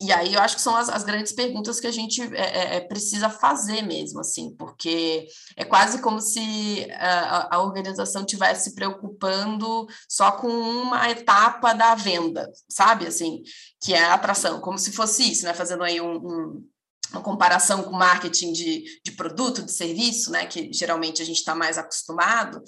E 0.00 0.12
aí 0.12 0.34
eu 0.34 0.40
acho 0.40 0.56
que 0.56 0.62
são 0.62 0.76
as, 0.76 0.90
as 0.90 1.04
grandes 1.04 1.32
perguntas 1.32 1.80
que 1.80 1.86
a 1.86 1.90
gente 1.90 2.20
é, 2.22 2.36
é, 2.36 2.76
é, 2.76 2.80
precisa 2.80 3.30
fazer 3.30 3.80
mesmo, 3.80 4.20
assim, 4.20 4.54
porque 4.54 5.26
é 5.56 5.64
quase 5.64 6.02
como 6.02 6.20
se 6.20 6.86
a, 6.92 7.56
a 7.56 7.62
organização 7.62 8.24
tivesse 8.24 8.64
se 8.64 8.74
preocupando 8.74 9.86
só 10.06 10.32
com 10.32 10.48
uma 10.48 11.08
etapa 11.10 11.72
da 11.72 11.94
venda, 11.94 12.50
sabe, 12.68 13.06
assim, 13.06 13.42
que 13.80 13.94
é 13.94 14.04
a 14.04 14.14
atração, 14.14 14.60
como 14.60 14.78
se 14.78 14.92
fosse 14.92 15.32
isso, 15.32 15.44
né, 15.46 15.54
fazendo 15.54 15.82
aí 15.82 15.98
um, 15.98 16.16
um 16.16 16.68
uma 17.12 17.22
comparação 17.22 17.84
com 17.84 17.92
marketing 17.92 18.52
de, 18.52 19.00
de 19.04 19.12
produto, 19.12 19.62
de 19.62 19.70
serviço, 19.70 20.30
né, 20.30 20.46
que 20.46 20.72
geralmente 20.72 21.22
a 21.22 21.24
gente 21.24 21.38
está 21.38 21.54
mais 21.54 21.78
acostumado, 21.78 22.62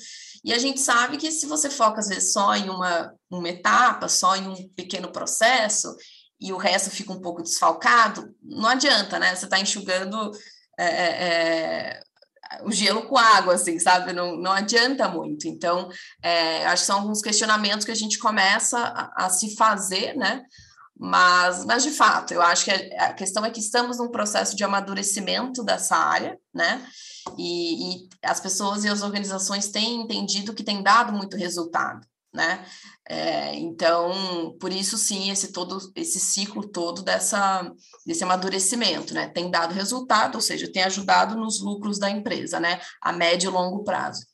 e 0.44 0.52
a 0.52 0.58
gente 0.58 0.80
sabe 0.80 1.16
que 1.16 1.30
se 1.30 1.46
você 1.46 1.68
foca, 1.68 2.00
às 2.00 2.08
vezes, 2.08 2.32
só 2.32 2.54
em 2.54 2.70
uma, 2.70 3.12
uma 3.30 3.48
etapa, 3.48 4.08
só 4.08 4.36
em 4.36 4.46
um 4.46 4.68
pequeno 4.70 5.10
processo, 5.10 5.94
e 6.40 6.52
o 6.52 6.56
resto 6.56 6.90
fica 6.90 7.12
um 7.12 7.20
pouco 7.20 7.42
desfalcado, 7.42 8.34
não 8.42 8.68
adianta, 8.68 9.18
né? 9.18 9.34
Você 9.34 9.44
está 9.44 9.58
enxugando 9.58 10.30
é, 10.78 10.84
é, 10.84 11.24
é, 11.24 12.00
o 12.62 12.70
gelo 12.70 13.02
com 13.06 13.18
água, 13.18 13.54
assim, 13.54 13.78
sabe? 13.78 14.12
Não, 14.12 14.36
não 14.36 14.52
adianta 14.52 15.08
muito. 15.08 15.48
Então, 15.48 15.90
é, 16.22 16.64
acho 16.66 16.82
que 16.82 16.86
são 16.86 17.00
alguns 17.00 17.20
questionamentos 17.20 17.84
que 17.84 17.90
a 17.90 17.96
gente 17.96 18.18
começa 18.18 18.78
a, 18.78 19.26
a, 19.26 19.30
se 19.30 19.56
fazer, 19.56 20.16
né? 20.16 20.42
Mas, 20.96 21.64
mas, 21.64 21.82
de 21.82 21.90
fato, 21.90 22.32
eu 22.32 22.42
acho 22.42 22.64
que 22.64 22.70
a 22.70 23.12
questão 23.12 23.44
é 23.44 23.50
que 23.50 23.60
estamos 23.60 23.98
num 23.98 24.10
processo 24.10 24.56
de 24.56 24.64
amadurecimento 24.64 25.64
dessa 25.64 25.96
área, 25.96 26.38
né? 26.54 26.84
E, 27.36 28.04
e 28.04 28.08
as 28.22 28.40
pessoas 28.40 28.84
e 28.84 28.88
as 28.88 29.02
organizações 29.02 29.68
têm 29.68 30.02
entendido 30.02 30.54
que 30.54 30.64
tem 30.64 30.82
dado 30.82 31.12
muito 31.12 31.36
resultado 31.36 32.06
né? 32.32 32.64
É, 33.08 33.54
então, 33.54 34.56
por 34.60 34.72
isso 34.72 34.96
sim, 34.98 35.30
esse 35.30 35.52
todo 35.52 35.78
esse 35.96 36.20
ciclo 36.20 36.68
todo 36.68 37.02
dessa 37.02 37.72
desse 38.06 38.22
amadurecimento, 38.22 39.14
né? 39.14 39.28
Tem 39.28 39.50
dado 39.50 39.74
resultado, 39.74 40.36
ou 40.36 40.40
seja, 40.40 40.70
tem 40.70 40.82
ajudado 40.82 41.36
nos 41.36 41.60
lucros 41.60 41.98
da 41.98 42.10
empresa, 42.10 42.60
né? 42.60 42.80
A 43.00 43.12
médio 43.12 43.50
e 43.50 43.52
longo 43.52 43.82
prazo. 43.84 44.26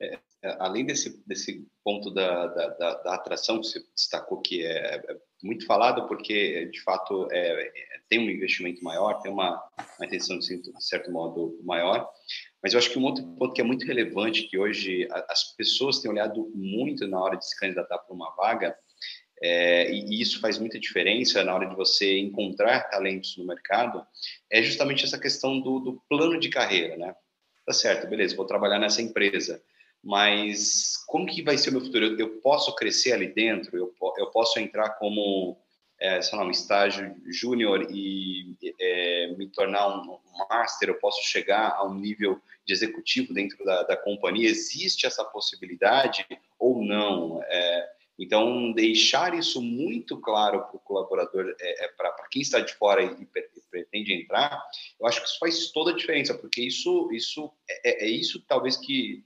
É, 0.00 0.18
é 0.42 0.56
além 0.60 0.86
desse 0.86 1.22
desse 1.26 1.66
ponto 1.84 2.12
da, 2.12 2.46
da, 2.46 2.68
da, 2.68 2.94
da, 3.02 3.14
atração 3.14 3.60
que 3.60 3.66
você 3.66 3.84
destacou 3.94 4.40
que 4.40 4.64
é, 4.64 4.96
é 4.96 5.16
muito 5.42 5.66
falado 5.66 6.06
porque 6.06 6.66
de 6.66 6.80
fato 6.82 7.28
é, 7.32 7.66
é, 7.66 7.72
tem 8.08 8.20
um 8.20 8.30
investimento 8.30 8.84
maior, 8.84 9.20
tem 9.20 9.32
uma, 9.32 9.62
uma 9.98 10.06
intenção 10.06 10.38
de 10.38 10.62
certo 10.78 11.10
modo 11.10 11.58
maior, 11.64 12.08
mas 12.62 12.72
eu 12.72 12.78
acho 12.78 12.90
que 12.90 12.98
um 12.98 13.04
outro 13.04 13.24
ponto 13.36 13.52
que 13.52 13.60
é 13.60 13.64
muito 13.64 13.86
relevante, 13.86 14.44
que 14.44 14.56
hoje 14.56 15.08
as 15.28 15.54
pessoas 15.56 15.98
têm 15.98 16.10
olhado 16.10 16.50
muito 16.54 17.06
na 17.08 17.20
hora 17.20 17.36
de 17.36 17.46
se 17.48 17.58
candidatar 17.58 17.98
para 17.98 18.14
uma 18.14 18.30
vaga, 18.36 18.76
é, 19.42 19.90
e 19.90 20.20
isso 20.20 20.40
faz 20.40 20.58
muita 20.58 20.78
diferença 20.78 21.42
na 21.42 21.54
hora 21.54 21.68
de 21.68 21.74
você 21.74 22.18
encontrar 22.18 22.88
talentos 22.88 23.36
no 23.36 23.44
mercado, 23.44 24.06
é 24.50 24.62
justamente 24.62 25.04
essa 25.04 25.18
questão 25.18 25.60
do, 25.60 25.80
do 25.80 26.02
plano 26.08 26.38
de 26.38 26.48
carreira, 26.48 26.96
né? 26.96 27.14
Tá 27.66 27.72
certo, 27.72 28.08
beleza, 28.08 28.36
vou 28.36 28.46
trabalhar 28.46 28.78
nessa 28.78 29.02
empresa, 29.02 29.62
mas 30.02 30.96
como 31.06 31.26
que 31.26 31.42
vai 31.42 31.56
ser 31.56 31.70
o 31.70 31.72
meu 31.72 31.80
futuro? 31.80 32.06
Eu, 32.06 32.18
eu 32.18 32.40
posso 32.40 32.74
crescer 32.74 33.12
ali 33.12 33.28
dentro? 33.28 33.76
Eu, 33.76 33.94
eu 34.18 34.26
posso 34.30 34.58
entrar 34.58 34.90
como 34.90 35.61
é, 36.02 36.20
sei 36.20 36.36
lá, 36.36 36.44
um 36.44 36.50
estágio 36.50 37.14
júnior 37.26 37.86
e 37.88 38.56
é, 38.80 39.28
me 39.38 39.46
tornar 39.46 39.86
um, 39.86 40.18
master, 40.50 40.88
eu 40.88 40.98
posso 40.98 41.22
chegar 41.22 41.76
a 41.76 41.84
um 41.84 41.94
nível 41.94 42.42
de 42.66 42.72
executivo 42.72 43.32
dentro 43.32 43.64
da, 43.64 43.84
da 43.84 43.96
companhia? 43.96 44.48
Existe 44.48 45.06
essa 45.06 45.24
possibilidade 45.24 46.26
ou 46.58 46.84
não? 46.84 47.40
É, 47.44 47.88
então, 48.18 48.72
deixar 48.72 49.32
isso 49.32 49.62
muito 49.62 50.20
claro 50.20 50.62
para 50.64 50.76
o 50.76 50.80
colaborador, 50.80 51.54
é, 51.60 51.84
é 51.84 51.88
para 51.88 52.12
quem 52.28 52.42
está 52.42 52.58
de 52.58 52.74
fora 52.74 53.04
e, 53.04 53.22
e, 53.22 53.26
pretende 53.70 54.12
entrar, 54.12 54.60
eu 55.00 55.06
acho 55.06 55.22
que 55.22 55.28
isso 55.28 55.38
faz 55.38 55.70
toda 55.70 55.92
a 55.92 55.96
diferença, 55.96 56.34
porque 56.34 56.62
isso, 56.62 57.10
isso 57.12 57.48
é, 57.70 57.90
é, 57.90 58.06
é 58.06 58.10
isso 58.10 58.44
talvez 58.48 58.76
que, 58.76 59.24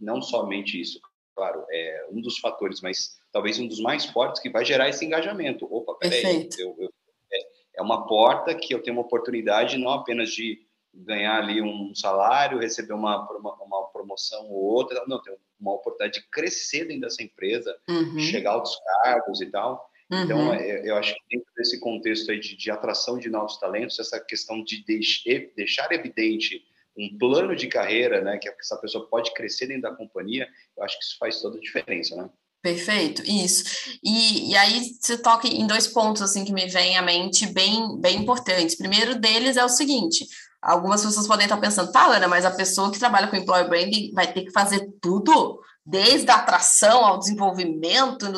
não 0.00 0.22
somente 0.22 0.80
isso, 0.80 0.98
claro, 1.34 1.64
é 1.70 2.06
um 2.10 2.22
dos 2.22 2.38
fatores, 2.38 2.80
mas 2.80 3.19
talvez 3.32 3.58
um 3.58 3.66
dos 3.66 3.80
mais 3.80 4.04
fortes 4.04 4.40
que 4.40 4.50
vai 4.50 4.64
gerar 4.64 4.88
esse 4.88 5.04
engajamento. 5.04 5.66
Opa, 5.72 5.94
peraí, 5.94 6.48
eu, 6.58 6.76
eu, 6.78 6.90
é, 7.32 7.38
é 7.76 7.82
uma 7.82 8.06
porta 8.06 8.54
que 8.54 8.74
eu 8.74 8.82
tenho 8.82 8.96
uma 8.96 9.04
oportunidade 9.04 9.78
não 9.78 9.90
apenas 9.90 10.30
de 10.30 10.60
ganhar 10.92 11.38
ali 11.38 11.62
um 11.62 11.94
salário, 11.94 12.58
receber 12.58 12.92
uma, 12.92 13.28
uma 13.62 13.86
promoção 13.92 14.50
ou 14.50 14.62
outra. 14.62 15.04
Não, 15.06 15.22
tem 15.22 15.34
uma 15.58 15.74
oportunidade 15.74 16.20
de 16.20 16.28
crescer 16.28 16.86
dentro 16.86 17.02
dessa 17.02 17.22
empresa, 17.22 17.76
uhum. 17.88 18.18
chegar 18.18 18.52
a 18.52 18.56
outros 18.56 18.76
cargos 19.02 19.40
e 19.40 19.46
tal. 19.46 19.88
Então, 20.12 20.38
uhum. 20.48 20.54
Então, 20.54 20.66
eu 20.84 20.96
acho 20.96 21.14
que 21.14 21.20
dentro 21.36 21.52
desse 21.56 21.78
contexto 21.78 22.32
aí 22.32 22.40
de, 22.40 22.56
de 22.56 22.70
atração 22.70 23.16
de 23.16 23.28
novos 23.28 23.56
talentos, 23.58 23.98
essa 23.98 24.18
questão 24.18 24.64
de 24.64 24.84
deix, 24.84 25.22
deixar 25.56 25.92
evidente 25.92 26.64
um 26.98 27.16
plano 27.16 27.54
de 27.54 27.68
carreira, 27.68 28.20
né, 28.20 28.36
que 28.36 28.48
essa 28.48 28.76
pessoa 28.76 29.08
pode 29.08 29.32
crescer 29.32 29.68
dentro 29.68 29.82
da 29.82 29.94
companhia, 29.94 30.48
eu 30.76 30.82
acho 30.82 30.98
que 30.98 31.04
isso 31.04 31.16
faz 31.18 31.40
toda 31.40 31.56
a 31.56 31.60
diferença, 31.60 32.16
né? 32.16 32.28
Perfeito, 32.62 33.22
isso. 33.24 33.64
E, 34.02 34.50
e 34.50 34.56
aí 34.56 34.94
você 35.00 35.16
toca 35.16 35.48
em 35.48 35.66
dois 35.66 35.86
pontos 35.86 36.20
assim 36.20 36.44
que 36.44 36.52
me 36.52 36.66
vêm 36.66 36.98
à 36.98 37.02
mente 37.02 37.46
bem, 37.46 37.98
bem 37.98 38.20
importantes. 38.20 38.74
Primeiro 38.74 39.18
deles 39.18 39.56
é 39.56 39.64
o 39.64 39.68
seguinte: 39.68 40.26
algumas 40.60 41.02
pessoas 41.02 41.26
podem 41.26 41.46
estar 41.46 41.56
pensando, 41.56 41.90
tá, 41.90 42.06
Ana, 42.06 42.28
mas 42.28 42.44
a 42.44 42.50
pessoa 42.50 42.92
que 42.92 42.98
trabalha 42.98 43.28
com 43.28 43.36
employer 43.36 43.68
branding 43.68 44.12
vai 44.12 44.30
ter 44.30 44.42
que 44.42 44.50
fazer 44.50 44.92
tudo, 45.00 45.58
desde 45.86 46.30
a 46.30 46.36
atração 46.36 47.04
ao 47.04 47.18
desenvolvimento. 47.18 48.30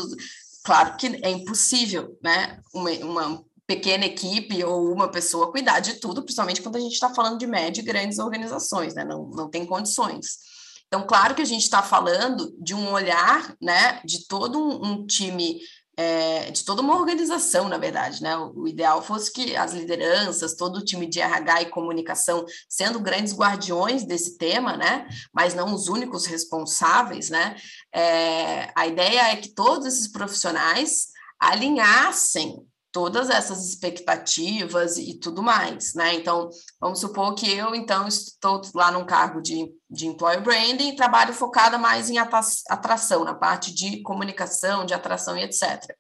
Claro 0.65 0.97
que 0.97 1.19
é 1.21 1.31
impossível, 1.31 2.17
né? 2.23 2.61
Uma, 2.73 2.91
uma 2.91 3.45
pequena 3.67 4.07
equipe 4.07 4.63
ou 4.63 4.93
uma 4.93 5.09
pessoa 5.09 5.51
cuidar 5.51 5.81
de 5.81 5.95
tudo, 5.95 6.23
principalmente 6.23 6.63
quando 6.63 6.77
a 6.77 6.81
gente 6.81 6.93
está 6.93 7.13
falando 7.13 7.39
de 7.39 7.47
médias 7.49 7.85
e 7.85 7.89
grandes 7.89 8.21
organizações, 8.21 8.95
né? 8.95 9.05
Não, 9.05 9.27
não 9.31 9.51
tem 9.51 9.67
condições. 9.67 10.52
Então, 10.93 11.07
claro 11.07 11.35
que 11.35 11.41
a 11.41 11.47
gente 11.47 11.63
está 11.63 11.83
falando 11.83 12.55
de 12.59 12.75
um 12.75 12.93
olhar, 12.93 13.57
né, 13.59 13.99
de 14.05 14.29
todo 14.29 14.59
um, 14.59 14.93
um 14.93 15.07
time, 15.07 15.59
é, 15.97 16.51
de 16.51 16.63
toda 16.67 16.83
uma 16.83 16.95
organização, 16.95 17.67
na 17.67 17.79
verdade, 17.79 18.23
né? 18.23 18.37
O, 18.37 18.65
o, 18.65 18.69
ideal 18.69 19.01
fosse 19.01 19.33
que 19.33 19.57
as 19.57 19.73
lideranças, 19.73 20.55
todo 20.55 20.77
o 20.77 20.85
time 20.85 21.07
de 21.07 21.19
RH 21.19 21.63
e 21.63 21.71
comunicação, 21.71 22.45
sendo 22.69 23.01
grandes 23.01 23.35
guardiões 23.35 24.05
desse 24.05 24.37
tema, 24.37 24.77
né? 24.77 25.09
Mas 25.33 25.55
não 25.55 25.73
os 25.73 25.89
únicos 25.89 26.27
responsáveis, 26.27 27.31
né? 27.31 27.57
É, 27.91 28.71
a 28.77 28.87
ideia 28.87 29.33
é 29.33 29.37
que 29.37 29.49
todos 29.49 29.87
esses 29.87 30.09
profissionais 30.09 31.07
alinhassem 31.41 32.67
todas 32.93 33.31
essas 33.31 33.67
expectativas 33.67 34.99
e 34.99 35.15
tudo 35.15 35.43
mais, 35.43 35.95
né? 35.95 36.15
Então, 36.15 36.51
vamos 36.79 37.01
supor 37.01 37.35
que 37.35 37.51
eu, 37.51 37.75
então, 37.75 38.07
estou 38.07 38.61
lá 38.75 38.93
num 38.93 39.07
cargo 39.07 39.41
de, 39.41 39.73
de 39.91 40.07
employer 40.07 40.43
branding 40.43 40.91
e 40.91 40.97
trabalho 40.97 41.33
focada 41.33 41.79
mais 41.79 42.11
em 42.11 42.19
atração, 42.19 43.25
na 43.25 43.35
parte 43.35 43.75
de 43.75 44.03
comunicação, 44.03 44.85
de 44.85 44.93
atração 44.93 45.37
e 45.39 45.43
etc. 45.43 45.97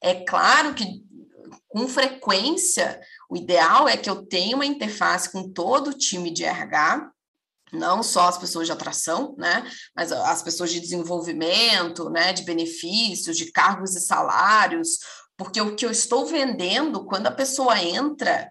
É 0.00 0.14
claro 0.14 0.74
que, 0.74 1.02
com 1.68 1.88
frequência, 1.88 3.00
o 3.28 3.36
ideal 3.36 3.88
é 3.88 3.96
que 3.96 4.08
eu 4.08 4.24
tenha 4.24 4.54
uma 4.54 4.64
interface 4.64 5.30
com 5.30 5.52
todo 5.52 5.88
o 5.88 5.98
time 5.98 6.32
de 6.32 6.44
RH, 6.44 7.10
não 7.72 8.02
só 8.02 8.28
as 8.28 8.36
pessoas 8.36 8.66
de 8.66 8.72
atração, 8.72 9.34
né, 9.38 9.66
mas 9.96 10.12
as 10.12 10.42
pessoas 10.42 10.70
de 10.70 10.78
desenvolvimento, 10.78 12.10
né, 12.10 12.32
de 12.32 12.42
benefícios, 12.42 13.36
de 13.36 13.50
cargos 13.50 13.96
e 13.96 14.00
salários, 14.00 14.98
porque 15.42 15.60
o 15.60 15.74
que 15.74 15.84
eu 15.84 15.90
estou 15.90 16.24
vendendo, 16.24 17.04
quando 17.04 17.26
a 17.26 17.32
pessoa 17.32 17.76
entra, 17.82 18.48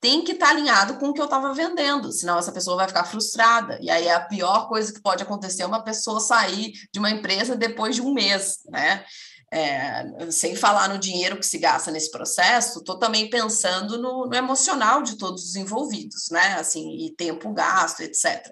tem 0.00 0.24
que 0.24 0.32
estar 0.32 0.46
tá 0.46 0.52
alinhado 0.52 0.94
com 0.94 1.08
o 1.08 1.12
que 1.12 1.20
eu 1.20 1.26
estava 1.26 1.52
vendendo, 1.52 2.10
senão 2.10 2.38
essa 2.38 2.50
pessoa 2.50 2.78
vai 2.78 2.88
ficar 2.88 3.04
frustrada. 3.04 3.78
E 3.82 3.90
aí 3.90 4.06
é 4.06 4.14
a 4.14 4.20
pior 4.20 4.66
coisa 4.66 4.92
que 4.92 5.02
pode 5.02 5.22
acontecer 5.22 5.62
é 5.62 5.66
uma 5.66 5.84
pessoa 5.84 6.18
sair 6.18 6.72
de 6.90 6.98
uma 6.98 7.10
empresa 7.10 7.54
depois 7.54 7.94
de 7.94 8.02
um 8.02 8.14
mês, 8.14 8.60
né? 8.70 9.04
É, 9.52 10.30
sem 10.30 10.54
falar 10.54 10.88
no 10.88 10.98
dinheiro 10.98 11.36
que 11.36 11.44
se 11.44 11.58
gasta 11.58 11.90
nesse 11.90 12.08
processo, 12.12 12.78
estou 12.78 12.96
também 12.96 13.28
pensando 13.28 14.00
no, 14.00 14.26
no, 14.26 14.34
emocional 14.34 15.02
de 15.02 15.18
todos 15.18 15.42
os 15.44 15.56
envolvidos, 15.56 16.30
né? 16.30 16.54
Assim, 16.54 17.04
e 17.04 17.10
tempo 17.14 17.52
gasto, 17.52 18.00
etc. 18.00 18.48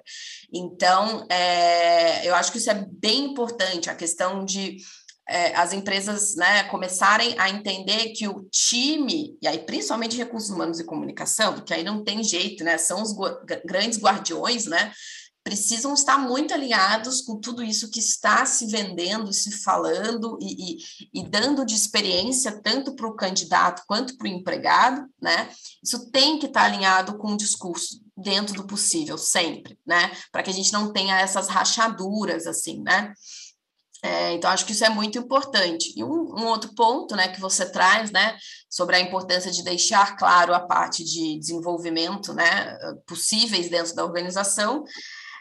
Então, 0.53 1.25
é, 1.31 2.29
eu 2.29 2.35
acho 2.35 2.51
que 2.51 2.59
isso 2.59 2.71
é 2.71 2.85
bem 2.91 3.27
importante, 3.27 3.89
a 3.89 3.95
questão 3.95 4.45
de 4.45 4.79
é, 5.29 5.55
as 5.55 5.75
empresas 5.75 6.35
né, 6.35 6.65
começarem 6.65 7.35
a 7.39 7.51
entender 7.51 8.11
que 8.11 8.27
o 8.27 8.49
time, 8.51 9.37
e 9.43 9.47
aí 9.47 9.59
principalmente 9.59 10.17
recursos 10.17 10.49
humanos 10.49 10.81
e 10.81 10.85
comunicação, 10.85 11.55
porque 11.55 11.75
aí 11.75 11.85
não 11.85 12.03
tem 12.03 12.25
jeito, 12.25 12.65
né? 12.65 12.79
São 12.79 13.03
os 13.03 13.15
grandes 13.65 13.99
guardiões, 13.99 14.65
né? 14.65 14.91
Precisam 15.45 15.95
estar 15.95 16.19
muito 16.19 16.53
alinhados 16.53 17.21
com 17.21 17.39
tudo 17.39 17.63
isso 17.63 17.91
que 17.91 18.01
está 18.01 18.45
se 18.47 18.67
vendendo, 18.67 19.33
se 19.33 19.51
falando 19.63 20.39
e, 20.41 20.73
e, 20.73 21.21
e 21.21 21.29
dando 21.29 21.65
de 21.65 21.75
experiência 21.75 22.61
tanto 22.63 22.95
para 22.95 23.07
o 23.07 23.15
candidato 23.15 23.83
quanto 23.87 24.17
para 24.17 24.27
o 24.27 24.31
empregado, 24.31 25.07
né? 25.21 25.51
Isso 25.85 26.11
tem 26.11 26.39
que 26.39 26.47
estar 26.47 26.65
alinhado 26.65 27.19
com 27.19 27.33
o 27.33 27.37
discurso 27.37 28.01
dentro 28.17 28.55
do 28.55 28.67
possível, 28.67 29.19
sempre, 29.19 29.79
né? 29.87 30.11
Para 30.33 30.43
que 30.43 30.51
a 30.51 30.55
gente 30.55 30.73
não 30.73 30.91
tenha 30.93 31.21
essas 31.21 31.49
rachaduras, 31.49 32.47
assim, 32.47 32.83
né? 32.83 33.13
É, 34.03 34.33
então, 34.33 34.51
acho 34.51 34.65
que 34.65 34.73
isso 34.73 34.85
é 34.85 34.89
muito 34.89 35.19
importante. 35.19 35.93
E 35.97 36.05
um, 36.05 36.35
um, 36.39 36.47
outro 36.47 36.73
ponto 36.75 37.17
né, 37.17 37.29
que 37.29 37.41
você 37.41 37.69
traz 37.69 38.11
né, 38.13 38.37
sobre 38.71 38.97
a 38.97 39.01
importância 39.01 39.51
de 39.51 39.65
deixar 39.65 40.17
claro 40.17 40.55
a 40.55 40.61
parte 40.61 41.03
de 41.03 41.39
desenvolvimento 41.39 42.33
né, 42.33 42.79
possíveis 43.07 43.69
dentro 43.69 43.95
da 43.95 44.05
organização 44.05 44.85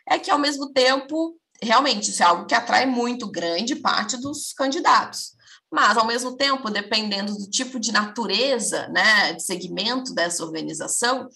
é 0.07 0.17
que, 0.17 0.31
ao 0.31 0.39
mesmo 0.39 0.71
tempo, 0.71 1.37
realmente 1.61 2.09
isso 2.09 2.23
é 2.23 2.25
algo 2.25 2.45
que 2.45 2.55
atrai 2.55 2.85
muito 2.85 3.29
grande 3.29 3.75
parte 3.75 4.17
dos 4.17 4.53
candidatos. 4.53 5.35
Mas, 5.71 5.97
ao 5.97 6.07
mesmo 6.07 6.35
tempo, 6.35 6.69
dependendo 6.69 7.33
do 7.35 7.49
tipo 7.49 7.79
de 7.79 7.91
natureza, 7.91 8.87
né, 8.87 9.33
de 9.33 9.43
segmento 9.43 10.13
dessa 10.13 10.43
organização, 10.43 11.27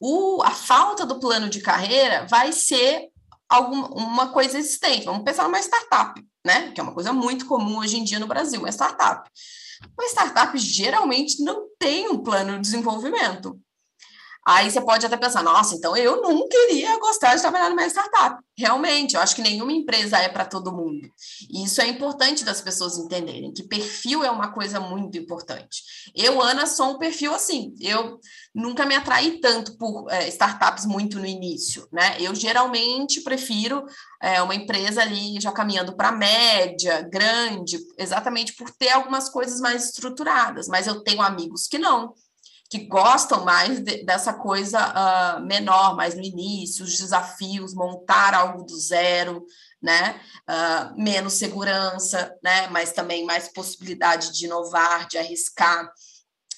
o, 0.00 0.42
a 0.42 0.50
falta 0.50 1.06
do 1.06 1.20
plano 1.20 1.48
de 1.48 1.60
carreira 1.60 2.26
vai 2.28 2.52
ser 2.52 3.11
alguma 3.54 3.88
uma 3.88 4.28
coisa 4.28 4.58
existente. 4.58 5.04
Vamos 5.04 5.24
pensar 5.24 5.44
numa 5.44 5.60
startup 5.60 6.22
né? 6.44 6.72
Que 6.72 6.80
é 6.80 6.82
uma 6.82 6.94
coisa 6.94 7.12
muito 7.12 7.46
comum 7.46 7.78
hoje 7.78 7.96
em 7.96 8.04
dia 8.04 8.18
no 8.18 8.26
Brasil, 8.26 8.60
uma 8.60 8.68
startup. 8.68 9.28
Uma 9.98 10.08
startup 10.08 10.56
geralmente 10.58 11.42
não 11.42 11.68
tem 11.78 12.08
um 12.08 12.18
plano 12.18 12.54
de 12.54 12.60
desenvolvimento. 12.60 13.58
Aí 14.44 14.68
você 14.68 14.80
pode 14.80 15.06
até 15.06 15.16
pensar, 15.16 15.40
nossa, 15.40 15.76
então 15.76 15.96
eu 15.96 16.20
não 16.20 16.48
queria 16.48 16.98
gostar 16.98 17.36
de 17.36 17.42
trabalhar 17.42 17.70
numa 17.70 17.86
startup. 17.86 18.42
Realmente, 18.58 19.14
eu 19.14 19.20
acho 19.20 19.36
que 19.36 19.42
nenhuma 19.42 19.72
empresa 19.72 20.18
é 20.18 20.28
para 20.28 20.44
todo 20.44 20.72
mundo. 20.72 21.08
E 21.48 21.62
isso 21.62 21.80
é 21.80 21.86
importante 21.86 22.44
das 22.44 22.60
pessoas 22.60 22.98
entenderem, 22.98 23.52
que 23.52 23.62
perfil 23.62 24.24
é 24.24 24.30
uma 24.32 24.50
coisa 24.52 24.80
muito 24.80 25.16
importante. 25.16 25.82
Eu, 26.12 26.42
Ana, 26.42 26.66
sou 26.66 26.90
um 26.90 26.98
perfil 26.98 27.32
assim. 27.32 27.72
Eu 27.80 28.18
nunca 28.54 28.84
me 28.84 28.94
atraí 28.94 29.40
tanto 29.40 29.76
por 29.76 30.10
é, 30.10 30.28
startups 30.28 30.84
muito 30.84 31.18
no 31.18 31.26
início, 31.26 31.88
né? 31.90 32.16
Eu 32.20 32.34
geralmente 32.34 33.22
prefiro 33.22 33.84
é, 34.20 34.42
uma 34.42 34.54
empresa 34.54 35.02
ali 35.02 35.40
já 35.40 35.52
caminhando 35.52 35.94
para 35.94 36.12
média, 36.12 37.02
grande, 37.02 37.78
exatamente 37.96 38.54
por 38.54 38.70
ter 38.70 38.90
algumas 38.90 39.28
coisas 39.28 39.60
mais 39.60 39.86
estruturadas. 39.86 40.68
Mas 40.68 40.86
eu 40.86 41.02
tenho 41.02 41.22
amigos 41.22 41.66
que 41.66 41.78
não 41.78 42.14
que 42.72 42.86
gostam 42.86 43.44
mais 43.44 43.80
de, 43.80 44.02
dessa 44.02 44.32
coisa 44.32 44.78
uh, 44.80 45.44
menor, 45.44 45.94
mais 45.94 46.14
no 46.14 46.22
início, 46.22 46.86
os 46.86 46.96
desafios, 46.96 47.74
montar 47.74 48.32
algo 48.32 48.64
do 48.64 48.74
zero, 48.80 49.44
né? 49.82 50.18
Uh, 50.48 50.98
menos 50.98 51.34
segurança, 51.34 52.34
né? 52.42 52.68
Mas 52.68 52.90
também 52.90 53.26
mais 53.26 53.46
possibilidade 53.48 54.32
de 54.32 54.46
inovar, 54.46 55.06
de 55.06 55.18
arriscar. 55.18 55.92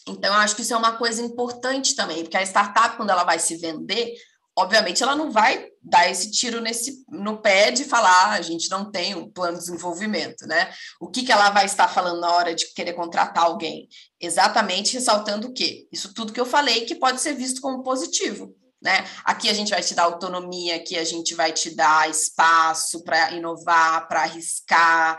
Então, 0.06 0.34
acho 0.34 0.54
que 0.54 0.62
isso 0.62 0.74
é 0.74 0.76
uma 0.76 0.96
coisa 0.96 1.22
importante 1.22 1.94
também, 1.94 2.22
porque 2.22 2.36
a 2.36 2.42
startup, 2.42 2.96
quando 2.96 3.10
ela 3.10 3.24
vai 3.24 3.38
se 3.38 3.56
vender, 3.56 4.14
obviamente 4.56 5.02
ela 5.02 5.16
não 5.16 5.30
vai 5.30 5.68
dar 5.82 6.10
esse 6.10 6.30
tiro 6.30 6.60
nesse, 6.60 7.04
no 7.08 7.38
pé 7.38 7.70
de 7.70 7.84
falar, 7.84 8.26
ah, 8.26 8.32
a 8.32 8.42
gente 8.42 8.70
não 8.70 8.90
tem 8.90 9.14
um 9.14 9.30
plano 9.30 9.58
de 9.58 9.64
desenvolvimento, 9.64 10.46
né? 10.46 10.72
O 11.00 11.08
que, 11.08 11.22
que 11.22 11.32
ela 11.32 11.50
vai 11.50 11.64
estar 11.64 11.88
falando 11.88 12.20
na 12.20 12.30
hora 12.30 12.54
de 12.54 12.72
querer 12.74 12.92
contratar 12.92 13.44
alguém? 13.44 13.88
Exatamente 14.20 14.94
ressaltando 14.94 15.48
o 15.48 15.52
quê? 15.52 15.88
Isso 15.92 16.14
tudo 16.14 16.32
que 16.32 16.40
eu 16.40 16.46
falei 16.46 16.84
que 16.84 16.94
pode 16.94 17.20
ser 17.20 17.34
visto 17.34 17.60
como 17.60 17.82
positivo. 17.82 18.54
Né? 18.82 19.02
Aqui 19.24 19.48
a 19.48 19.54
gente 19.54 19.70
vai 19.70 19.80
te 19.80 19.94
dar 19.94 20.02
autonomia, 20.02 20.76
aqui 20.76 20.98
a 20.98 21.04
gente 21.04 21.34
vai 21.34 21.52
te 21.52 21.74
dar 21.74 22.10
espaço 22.10 23.02
para 23.02 23.32
inovar, 23.32 24.06
para 24.06 24.24
arriscar, 24.24 25.18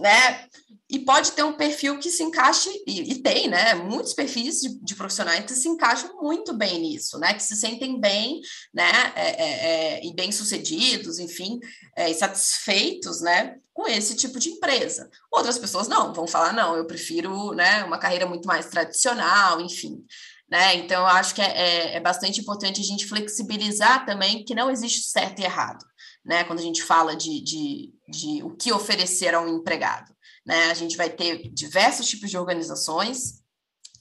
né? 0.00 0.46
E 0.88 0.98
pode 0.98 1.32
ter 1.32 1.42
um 1.42 1.54
perfil 1.54 1.98
que 1.98 2.10
se 2.10 2.22
encaixe, 2.22 2.70
e, 2.86 3.12
e 3.12 3.22
tem, 3.22 3.48
né? 3.48 3.74
Muitos 3.74 4.12
perfis 4.12 4.60
de, 4.60 4.78
de, 4.80 4.94
profissionais 4.94 5.44
que 5.44 5.54
se 5.54 5.68
encaixam 5.68 6.14
muito 6.20 6.52
bem 6.52 6.78
nisso, 6.78 7.18
né? 7.18 7.32
Que 7.34 7.42
se 7.42 7.56
sentem 7.56 7.98
bem, 7.98 8.40
né? 8.72 9.12
É, 9.16 9.28
é, 9.28 9.50
é, 9.96 10.06
e 10.06 10.14
bem-sucedidos, 10.14 11.18
enfim, 11.18 11.58
é, 11.96 12.10
e 12.10 12.14
satisfeitos, 12.14 13.22
né? 13.22 13.56
Com 13.72 13.88
esse 13.88 14.14
tipo 14.14 14.38
de 14.38 14.50
empresa. 14.50 15.08
Outras 15.32 15.58
pessoas 15.58 15.88
não, 15.88 16.12
vão 16.12 16.26
falar, 16.26 16.52
não, 16.52 16.76
eu 16.76 16.86
prefiro, 16.86 17.52
né? 17.52 17.82
Uma 17.84 17.98
carreira 17.98 18.26
muito 18.26 18.46
mais 18.46 18.66
tradicional, 18.66 19.60
enfim. 19.60 20.04
Né? 20.50 20.76
Então, 20.76 21.00
eu 21.00 21.06
acho 21.06 21.34
que 21.34 21.40
é, 21.40 21.46
é, 21.46 21.96
é 21.96 22.00
bastante 22.00 22.40
importante 22.40 22.80
a 22.80 22.84
gente 22.84 23.06
flexibilizar 23.06 24.04
também 24.04 24.44
que 24.44 24.54
não 24.54 24.70
existe 24.70 25.08
certo 25.08 25.40
e 25.40 25.44
errado 25.44 25.84
né? 26.24 26.44
Quando 26.44 26.60
a 26.60 26.62
gente 26.62 26.82
fala 26.82 27.14
de, 27.14 27.40
de, 27.42 27.92
de 28.08 28.42
o 28.42 28.56
que 28.56 28.72
oferecer 28.72 29.34
a 29.34 29.40
um 29.40 29.48
empregado, 29.48 30.14
né? 30.46 30.70
A 30.70 30.74
gente 30.74 30.96
vai 30.96 31.10
ter 31.10 31.48
diversos 31.52 32.08
tipos 32.08 32.30
de 32.30 32.38
organizações, 32.38 33.42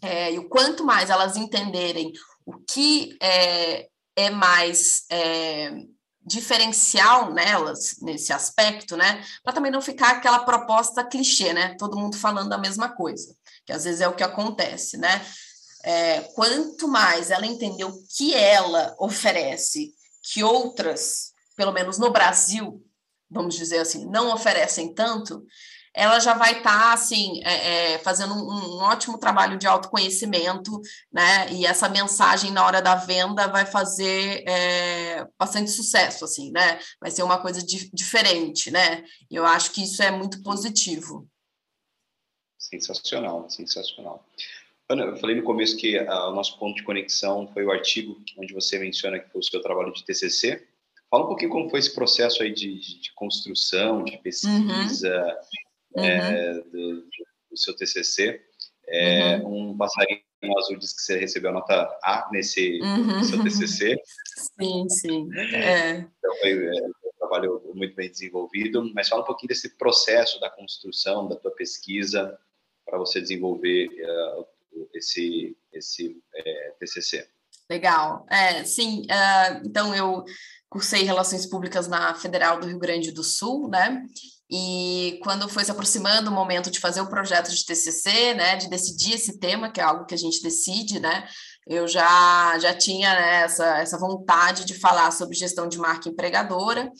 é, 0.02 0.34
e 0.34 0.40
o 0.40 0.50
quanto 0.50 0.84
mais 0.84 1.10
elas 1.10 1.38
entenderem 1.38 2.12
o 2.46 2.54
que 2.60 3.18
é, 3.22 3.88
é 4.16 4.30
mais 4.30 5.06
é, 5.10 5.72
diferencial 6.26 7.34
nelas, 7.34 7.98
nesse 8.02 8.32
aspecto, 8.32 8.96
né? 8.96 9.24
Para 9.44 9.54
também 9.54 9.72
não 9.72 9.82
ficar 9.82 10.12
aquela 10.12 10.40
proposta 10.40 11.04
clichê, 11.04 11.54
né? 11.54 11.76
Todo 11.78 11.98
mundo 11.98 12.18
falando 12.18 12.54
a 12.54 12.58
mesma 12.58 12.90
coisa, 12.90 13.36
que 13.66 13.74
às 13.74 13.84
vezes 13.84 14.02
é 14.02 14.08
o 14.08 14.16
que 14.16 14.24
acontece, 14.24 14.98
né? 14.98 15.26
É, 15.84 16.22
quanto 16.34 16.88
mais 16.88 17.30
ela 17.30 17.46
entender 17.46 17.84
o 17.84 18.04
que 18.16 18.34
ela 18.34 18.96
oferece, 19.00 19.94
que 20.22 20.44
outras, 20.44 21.33
pelo 21.56 21.72
menos 21.72 21.98
no 21.98 22.12
Brasil, 22.12 22.84
vamos 23.30 23.56
dizer 23.56 23.80
assim, 23.80 24.06
não 24.10 24.34
oferecem 24.34 24.94
tanto, 24.94 25.46
ela 25.94 26.20
já 26.20 26.34
vai 26.34 26.58
estar 26.58 26.80
tá, 26.80 26.94
assim 26.94 27.40
é, 27.44 27.94
é, 27.94 28.00
fazendo 28.00 28.34
um, 28.34 28.38
um, 28.38 28.78
ótimo 28.80 29.18
trabalho 29.18 29.58
de 29.60 29.68
autoconhecimento, 29.68 30.82
né? 31.12 31.52
E 31.52 31.66
essa 31.68 31.88
mensagem 31.88 32.52
na 32.52 32.66
hora 32.66 32.82
da 32.82 32.96
venda 32.96 33.48
vai 33.48 33.66
fazer 33.66 34.44
é, 34.48 35.28
bastante 35.38 35.70
sucesso, 35.70 36.26
assim, 36.26 36.52
né? 36.52 36.80
Vai 37.00 37.12
ser 37.12 37.22
uma 37.22 37.40
coisa 37.40 37.64
di 37.64 37.92
diferente, 37.94 38.72
né? 38.72 39.04
Eu 39.30 39.46
acho 39.46 39.72
que 39.72 39.84
isso 39.84 40.02
é 40.02 40.10
muito 40.10 40.42
positivo. 40.42 41.28
Sensacional, 42.58 43.48
sensacional. 43.50 44.26
Ana, 44.90 45.04
eu 45.04 45.18
falei 45.18 45.36
no 45.36 45.44
começo 45.44 45.78
que 45.78 45.98
uh, 45.98 46.30
o 46.30 46.36
nosso 46.36 46.58
ponto 46.58 46.76
de 46.76 46.84
conexão 46.84 47.48
foi 47.54 47.64
o 47.66 47.72
artigo 47.72 48.20
onde 48.38 48.54
você 48.54 48.80
menciona 48.80 49.20
que 49.20 49.30
foi 49.30 49.42
o 49.42 49.44
seu 49.44 49.62
trabalho 49.62 49.94
de 49.94 50.04
TCC. 50.04 50.68
Fala 51.14 51.26
um 51.26 51.28
pouquinho 51.28 51.52
como 51.52 51.70
foi 51.70 51.78
esse 51.78 51.94
processo 51.94 52.42
aí 52.42 52.52
de, 52.52 52.74
de, 52.74 53.14
construção, 53.14 54.04
de 54.04 54.18
pesquisa, 54.18 55.40
uhum. 55.96 56.04
É, 56.04 56.54
do, 56.56 57.02
do, 57.52 57.56
seu 57.56 57.76
TCC. 57.76 58.42
É, 58.88 59.38
uhum. 59.38 59.74
Um 59.74 59.78
passarinho 59.78 60.24
azul 60.58 60.76
disse 60.76 60.96
que 60.96 61.04
você 61.04 61.20
recebeu 61.20 61.52
a 61.52 61.54
nota 61.54 62.00
A 62.04 62.28
nesse 62.32 62.80
uhum. 62.82 63.24
seu 63.24 63.44
TCC. 63.44 63.96
Sim, 64.60 64.90
sim. 64.90 65.30
É. 65.54 65.98
Então, 65.98 66.36
foi 66.42 66.66
é, 66.66 66.84
um 66.84 67.18
trabalho 67.20 67.62
muito 67.76 67.94
bem 67.94 68.10
desenvolvido. 68.10 68.92
Mas 68.96 69.08
fala 69.08 69.22
um 69.22 69.26
pouquinho 69.26 69.50
desse 69.50 69.78
processo 69.78 70.40
da 70.40 70.50
construção 70.50 71.28
da 71.28 71.36
tua 71.36 71.52
pesquisa 71.52 72.40
para 72.84 72.98
você 72.98 73.22
desenvolver 73.22 73.86
uh, 73.86 74.48
esse, 74.96 75.56
esse 75.72 76.20
é, 76.34 76.74
TCC. 76.80 77.28
Legal. 77.70 78.26
É, 78.30 78.64
sim, 78.64 79.02
uh, 79.04 79.62
então 79.64 79.96
eu 79.96 80.26
cursei 80.74 81.04
Relações 81.04 81.46
Públicas 81.46 81.88
na 81.88 82.16
Federal 82.16 82.60
do 82.60 82.66
Rio 82.66 82.80
Grande 82.80 83.12
do 83.12 83.24
Sul, 83.24 83.70
né? 83.70 84.02
E 84.50 85.20
quando 85.22 85.48
foi 85.48 85.64
se 85.64 85.70
aproximando 85.70 86.32
o 86.32 86.34
momento 86.34 86.72
de 86.72 86.80
fazer 86.80 87.00
o 87.00 87.10
projeto 87.10 87.52
de 87.52 87.64
TCC, 87.64 88.34
né, 88.34 88.56
de 88.56 88.68
decidir 88.70 89.14
esse 89.14 89.40
tema, 89.40 89.72
que 89.72 89.80
é 89.80 89.84
algo 89.84 90.06
que 90.06 90.16
a 90.16 90.18
gente 90.18 90.42
decide, 90.42 91.00
né, 91.00 91.28
eu 91.68 91.88
já, 91.88 92.58
já 92.60 92.74
tinha 92.74 93.14
né, 93.14 93.42
essa, 93.44 93.78
essa 93.78 94.00
vontade 94.00 94.66
de 94.66 94.74
falar 94.74 95.12
sobre 95.12 95.36
gestão 95.36 95.68
de 95.68 95.78
marca 95.78 96.10
empregadora, 96.10 96.92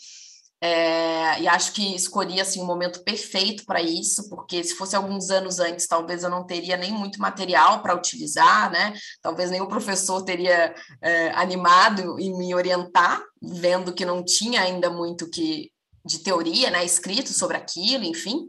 é, 0.66 1.42
e 1.42 1.48
acho 1.50 1.74
que 1.74 1.94
escolhi 1.94 2.40
assim 2.40 2.62
um 2.62 2.66
momento 2.66 3.04
perfeito 3.04 3.66
para 3.66 3.82
isso, 3.82 4.30
porque 4.30 4.64
se 4.64 4.74
fosse 4.76 4.96
alguns 4.96 5.30
anos 5.30 5.60
antes, 5.60 5.86
talvez 5.86 6.24
eu 6.24 6.30
não 6.30 6.46
teria 6.48 6.78
nem 6.78 6.90
muito 6.90 7.20
material 7.20 7.82
para 7.82 7.94
utilizar, 7.94 8.72
né? 8.72 8.94
Talvez 9.22 9.52
nem 9.52 9.60
o 9.60 9.68
professor 9.68 10.24
teria 10.24 10.74
é, 11.02 11.32
animado 11.32 12.18
em 12.18 12.34
me 12.38 12.56
orientar, 12.56 13.22
vendo 13.42 13.92
que 13.92 14.06
não 14.06 14.24
tinha 14.24 14.62
ainda 14.62 14.90
muito 14.90 15.30
que 15.30 15.70
de 16.06 16.20
teoria, 16.20 16.72
né, 16.72 16.86
escrito 16.86 17.34
sobre 17.34 17.58
aquilo, 17.58 18.06
enfim. 18.06 18.48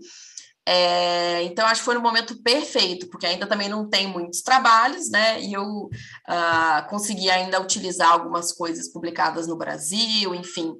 É, 0.67 1.43
então, 1.43 1.67
acho 1.67 1.81
que 1.81 1.85
foi 1.85 1.95
no 1.95 2.01
momento 2.01 2.43
perfeito, 2.43 3.07
porque 3.09 3.27
ainda 3.27 3.47
também 3.47 3.69
não 3.69 3.89
tem 3.89 4.07
muitos 4.07 4.41
trabalhos, 4.41 5.11
né? 5.11 5.41
E 5.43 5.53
eu 5.53 5.63
uh, 5.63 6.89
consegui 6.89 7.31
ainda 7.31 7.61
utilizar 7.61 8.11
algumas 8.11 8.51
coisas 8.51 8.91
publicadas 8.91 9.47
no 9.47 9.57
Brasil, 9.57 10.35
enfim. 10.35 10.75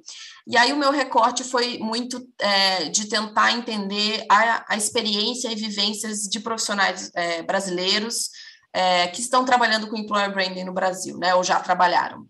E 0.47 0.57
aí 0.57 0.73
o 0.73 0.77
meu 0.77 0.91
recorte 0.91 1.43
foi 1.43 1.77
muito 1.77 2.27
é, 2.39 2.85
de 2.89 3.07
tentar 3.07 3.51
entender 3.51 4.25
a, 4.29 4.73
a, 4.73 4.77
experiência 4.77 5.51
e 5.51 5.55
vivências 5.55 6.21
de 6.21 6.39
profissionais 6.39 7.11
é, 7.15 7.43
brasileiros 7.43 8.29
é, 8.73 9.07
que 9.07 9.21
estão 9.21 9.45
trabalhando 9.45 9.87
com 9.87 9.97
employer 9.97 10.33
branding 10.33 10.63
no 10.63 10.73
Brasil, 10.73 11.17
né? 11.17 11.35
Ou 11.35 11.43
já 11.43 11.59
trabalharam 11.59 12.27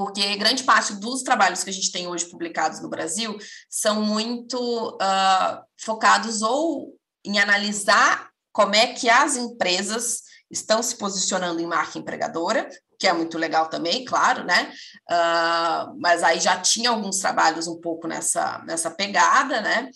porque 0.00 0.34
grande 0.36 0.64
parte 0.64 0.94
dos 0.94 1.22
trabalhos 1.22 1.62
que 1.62 1.68
a 1.68 1.72
gente 1.72 1.92
tem 1.92 2.08
hoje 2.08 2.24
publicados 2.24 2.80
no 2.80 2.88
Brasil 2.88 3.36
são 3.68 4.00
muito 4.00 4.58
uh, 4.94 5.62
focados 5.78 6.40
ou 6.40 6.96
em 7.22 7.38
analisar 7.38 8.30
como 8.50 8.74
é 8.74 8.94
que 8.94 9.10
as 9.10 9.36
empresas 9.36 10.22
estão 10.50 10.82
se 10.82 10.96
posicionando 10.96 11.60
em 11.60 11.66
marca 11.66 11.98
empregadora, 11.98 12.66
que 12.98 13.06
é 13.06 13.12
muito 13.12 13.36
legal 13.36 13.68
também, 13.68 14.02
claro, 14.06 14.42
né? 14.42 14.72
Uh, 15.10 15.94
mas 16.00 16.22
aí 16.22 16.40
já 16.40 16.58
tinha 16.58 16.88
alguns 16.88 17.18
trabalhos 17.18 17.68
um 17.68 17.78
pouco 17.78 18.08
nessa, 18.08 18.64
nessa 18.66 18.90
pegada, 18.90 19.60
né? 19.60 19.90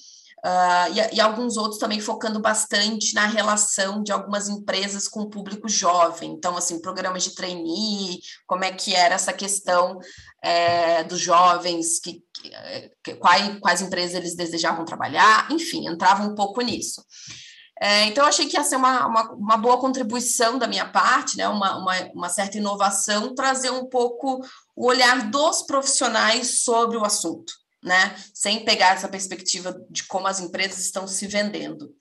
Uh, 0.44 0.92
e, 0.92 1.16
e, 1.16 1.20
alguns 1.22 1.56
outros 1.56 1.78
também 1.78 2.00
focando 2.00 2.38
bastante 2.38 3.14
na 3.14 3.24
relação 3.24 4.02
de 4.02 4.12
algumas 4.12 4.46
empresas 4.46 5.08
com 5.08 5.20
o 5.20 5.30
público 5.30 5.70
jovem. 5.70 6.32
Então, 6.32 6.54
assim, 6.54 6.82
programas 6.82 7.24
de 7.24 7.34
trainee, 7.34 8.20
como 8.46 8.62
é 8.62 8.70
que 8.70 8.94
era 8.94 9.14
essa 9.14 9.32
questão 9.32 9.98
é, 10.42 11.02
dos 11.04 11.18
jovens, 11.18 11.98
que, 11.98 12.22
que, 13.02 13.14
quais, 13.14 13.58
quais 13.58 13.80
empresas 13.80 14.16
eles 14.16 14.36
desejavam 14.36 14.84
trabalhar, 14.84 15.50
enfim, 15.50 15.88
entrava 15.88 16.22
um 16.22 16.34
pouco 16.34 16.60
nisso. 16.60 17.02
É, 17.80 18.04
então, 18.04 18.26
achei 18.26 18.46
que 18.46 18.58
ia 18.58 18.64
ser 18.64 18.76
uma, 18.76 19.06
uma, 19.06 19.32
uma, 19.32 19.56
boa 19.56 19.78
contribuição 19.78 20.58
da 20.58 20.66
minha 20.66 20.86
parte, 20.86 21.38
né, 21.38 21.48
uma, 21.48 21.78
uma, 21.78 21.94
uma 22.14 22.28
certa 22.28 22.58
inovação, 22.58 23.34
trazer 23.34 23.70
um 23.70 23.86
pouco 23.86 24.44
o 24.76 24.86
olhar 24.88 25.30
dos 25.30 25.62
profissionais 25.62 26.62
sobre 26.64 26.98
o 26.98 27.04
assunto 27.04 27.63
né? 27.84 28.16
Sem 28.32 28.64
pegar 28.64 28.94
essa 28.94 29.08
perspectiva 29.08 29.78
de 29.90 30.04
como 30.04 30.26
as 30.26 30.40
empresas 30.40 30.78
estão 30.78 31.06
se 31.06 31.26
vendendo. 31.26 31.94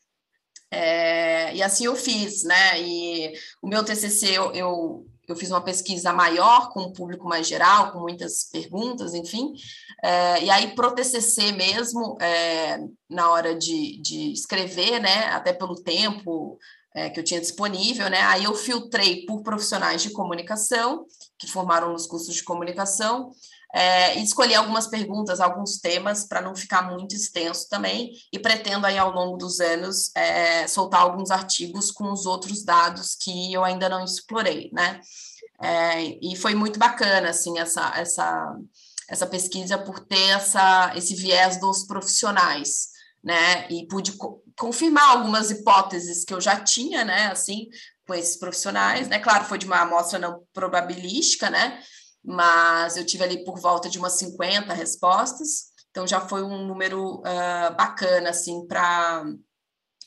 É, 0.71 1.53
e 1.53 1.61
assim 1.61 1.85
eu 1.85 1.95
fiz, 1.95 2.43
né? 2.43 2.81
E 2.81 3.33
o 3.61 3.67
meu 3.67 3.83
TCC 3.83 4.31
eu, 4.31 4.51
eu, 4.53 5.05
eu 5.27 5.35
fiz 5.35 5.51
uma 5.51 5.61
pesquisa 5.61 6.13
maior 6.13 6.71
com 6.71 6.83
o 6.83 6.93
público 6.93 7.27
mais 7.27 7.45
geral, 7.45 7.91
com 7.91 7.99
muitas 7.99 8.45
perguntas, 8.49 9.13
enfim. 9.13 9.53
É, 10.01 10.43
e 10.43 10.49
aí, 10.49 10.73
para 10.73 10.87
o 10.87 10.95
TCC 10.95 11.51
mesmo, 11.51 12.17
é, 12.21 12.79
na 13.09 13.29
hora 13.29 13.53
de, 13.53 14.01
de 14.01 14.31
escrever, 14.31 14.99
né? 14.99 15.25
Até 15.27 15.51
pelo 15.53 15.75
tempo 15.75 16.57
é, 16.95 17.09
que 17.09 17.19
eu 17.19 17.23
tinha 17.23 17.41
disponível, 17.41 18.09
né? 18.09 18.21
Aí 18.21 18.45
eu 18.45 18.55
filtrei 18.55 19.25
por 19.25 19.43
profissionais 19.43 20.01
de 20.01 20.11
comunicação 20.11 21.05
que 21.37 21.47
formaram 21.47 21.91
nos 21.91 22.07
cursos 22.07 22.33
de 22.33 22.43
comunicação 22.43 23.31
é, 23.73 24.19
escolhi 24.19 24.53
algumas 24.53 24.85
perguntas, 24.85 25.39
alguns 25.39 25.79
temas, 25.79 26.25
para 26.25 26.41
não 26.41 26.55
ficar 26.55 26.83
muito 26.83 27.15
extenso 27.15 27.67
também, 27.67 28.11
e 28.31 28.37
pretendo 28.37 28.85
aí 28.85 28.99
ao 28.99 29.11
longo 29.11 29.35
dos 29.35 29.59
anos 29.59 30.11
é, 30.15 30.67
soltar 30.67 31.01
alguns 31.01 31.31
artigos 31.31 31.89
com 31.89 32.11
os 32.11 32.27
outros 32.27 32.63
dados 32.63 33.15
que 33.15 33.51
eu 33.51 33.63
ainda 33.63 33.89
não 33.89 34.05
explorei, 34.05 34.69
né? 34.71 35.01
É, 35.59 36.03
e 36.21 36.35
foi 36.35 36.53
muito 36.53 36.77
bacana, 36.77 37.29
assim, 37.29 37.57
essa, 37.57 37.91
essa, 37.95 38.55
essa 39.09 39.25
pesquisa 39.25 39.77
por 39.77 39.99
ter 40.01 40.29
essa, 40.29 40.93
esse 40.95 41.15
viés 41.15 41.59
dos 41.59 41.83
profissionais, 41.87 42.89
né? 43.23 43.67
E 43.69 43.87
pude 43.87 44.11
co 44.13 44.43
confirmar 44.55 45.09
algumas 45.09 45.49
hipóteses 45.49 46.23
que 46.23 46.31
eu 46.31 46.39
já 46.39 46.59
tinha, 46.59 47.03
né? 47.03 47.31
Assim, 47.31 47.69
com 48.05 48.13
esses 48.13 48.37
profissionais, 48.37 49.07
né? 49.07 49.17
Claro, 49.17 49.45
foi 49.45 49.57
de 49.57 49.65
uma 49.65 49.81
amostra 49.81 50.19
não 50.19 50.43
probabilística, 50.53 51.49
né? 51.49 51.81
Mas 52.23 52.95
eu 52.95 53.05
tive 53.05 53.23
ali 53.23 53.43
por 53.43 53.59
volta 53.59 53.89
de 53.89 53.99
umas 53.99 54.13
50 54.13 54.73
respostas, 54.73 55.73
então 55.91 56.07
já 56.07 56.21
foi 56.21 56.41
um 56.41 56.65
número 56.65 57.19
uh, 57.19 57.75
bacana, 57.75 58.29
assim, 58.29 58.65
para 58.67 59.25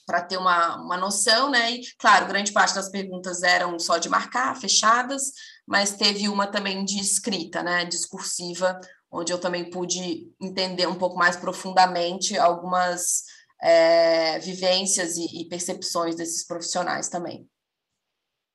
para 0.06 0.22
ter 0.22 0.36
uma, 0.36 0.76
uma 0.76 0.96
noção, 0.96 1.50
né? 1.50 1.72
E, 1.72 1.80
claro, 1.98 2.28
grande 2.28 2.52
parte 2.52 2.76
das 2.76 2.88
perguntas 2.88 3.42
eram 3.42 3.76
só 3.76 3.98
de 3.98 4.08
marcar, 4.08 4.54
fechadas, 4.56 5.32
mas 5.66 5.96
teve 5.96 6.28
uma 6.28 6.46
também 6.46 6.84
de 6.84 7.00
escrita, 7.00 7.60
né? 7.60 7.84
Discursiva, 7.84 8.80
onde 9.10 9.32
eu 9.32 9.40
também 9.40 9.68
pude 9.68 10.32
entender 10.40 10.86
um 10.86 10.94
pouco 10.94 11.16
mais 11.16 11.36
profundamente 11.36 12.38
algumas 12.38 13.24
é, 13.60 14.38
vivências 14.38 15.16
e, 15.16 15.40
e 15.40 15.48
percepções 15.48 16.14
desses 16.14 16.46
profissionais 16.46 17.08
também. 17.08 17.48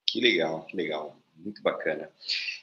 Que 0.08 0.22
legal, 0.22 0.66
que 0.66 0.78
legal 0.78 1.22
muito 1.36 1.62
bacana. 1.62 2.10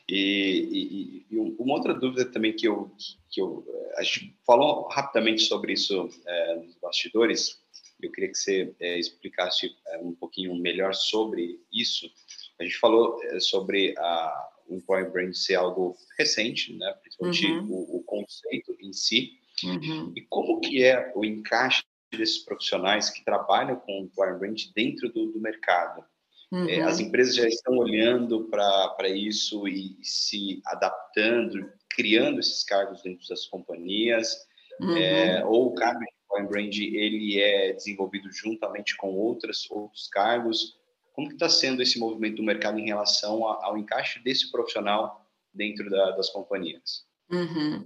E, 0.08 1.26
e, 1.30 1.34
e, 1.34 1.38
uma 1.58 1.74
outra 1.74 1.92
dúvida 1.92 2.24
também 2.24 2.54
que 2.54 2.66
eu, 2.66 2.90
que 3.30 3.40
eu 3.40 3.66
a 3.96 4.02
gente 4.02 4.34
falou 4.46 4.88
rapidamente 4.88 5.42
sobre 5.42 5.72
isso 5.72 6.08
é, 6.26 6.56
nos 6.56 6.76
bastidores. 6.76 7.60
Eu 8.00 8.10
queria 8.12 8.30
que 8.30 8.38
você 8.38 8.74
é, 8.80 8.98
explicasse 8.98 9.70
é, 9.88 9.98
um 9.98 10.14
pouquinho 10.14 10.54
melhor 10.54 10.94
sobre 10.94 11.60
isso. 11.72 12.10
A 12.58 12.64
gente 12.64 12.78
falou 12.78 13.20
sobre 13.40 13.94
a, 13.98 14.48
o 14.68 14.76
employer 14.76 15.10
brand 15.10 15.32
ser 15.34 15.56
algo 15.56 15.96
recente, 16.18 16.72
né? 16.74 16.92
Principalmente 17.02 17.46
uhum. 17.46 17.70
o, 17.70 17.96
o, 17.98 18.02
conceito 18.04 18.76
em 18.80 18.92
si. 18.92 19.32
Uhum. 19.64 20.12
E 20.14 20.20
como 20.22 20.60
que 20.60 20.84
é 20.84 21.12
o 21.14 21.24
encaixe 21.24 21.82
desses 22.12 22.38
profissionais 22.38 23.10
que 23.10 23.24
trabalham 23.24 23.76
com 23.76 24.00
o 24.00 24.04
employer 24.04 24.38
brand 24.38 24.60
dentro 24.74 25.12
do, 25.12 25.32
do 25.32 25.40
mercado? 25.40 26.04
Uhum. 26.50 26.68
É, 26.68 26.80
as 26.82 26.98
empresas 26.98 27.34
já 27.34 27.46
estão 27.46 27.76
olhando 27.76 28.44
para 28.44 29.08
isso 29.08 29.68
e 29.68 29.98
se 30.02 30.62
adaptando, 30.64 31.70
criando 31.90 32.40
esses 32.40 32.64
cargos 32.64 33.02
dentro 33.02 33.26
das 33.28 33.46
companhias, 33.46 34.46
uhum. 34.80 34.96
é, 34.96 35.44
ou 35.44 35.66
o 35.66 35.74
cargo 35.74 36.00
de 36.00 36.06
Employer 36.24 36.48
Brand 36.48 36.76
ele 36.76 37.40
é 37.40 37.72
desenvolvido 37.72 38.30
juntamente 38.32 38.96
com 38.96 39.14
outras, 39.14 39.70
outros 39.70 40.08
cargos. 40.08 40.78
Como 41.12 41.28
que 41.28 41.34
está 41.34 41.48
sendo 41.48 41.82
esse 41.82 41.98
movimento 41.98 42.36
do 42.36 42.42
mercado 42.42 42.78
em 42.78 42.86
relação 42.86 43.44
ao 43.44 43.76
encaixe 43.76 44.22
desse 44.22 44.50
profissional 44.50 45.26
dentro 45.52 45.90
da, 45.90 46.12
das 46.12 46.30
companhias? 46.30 47.07
Uhum. 47.30 47.84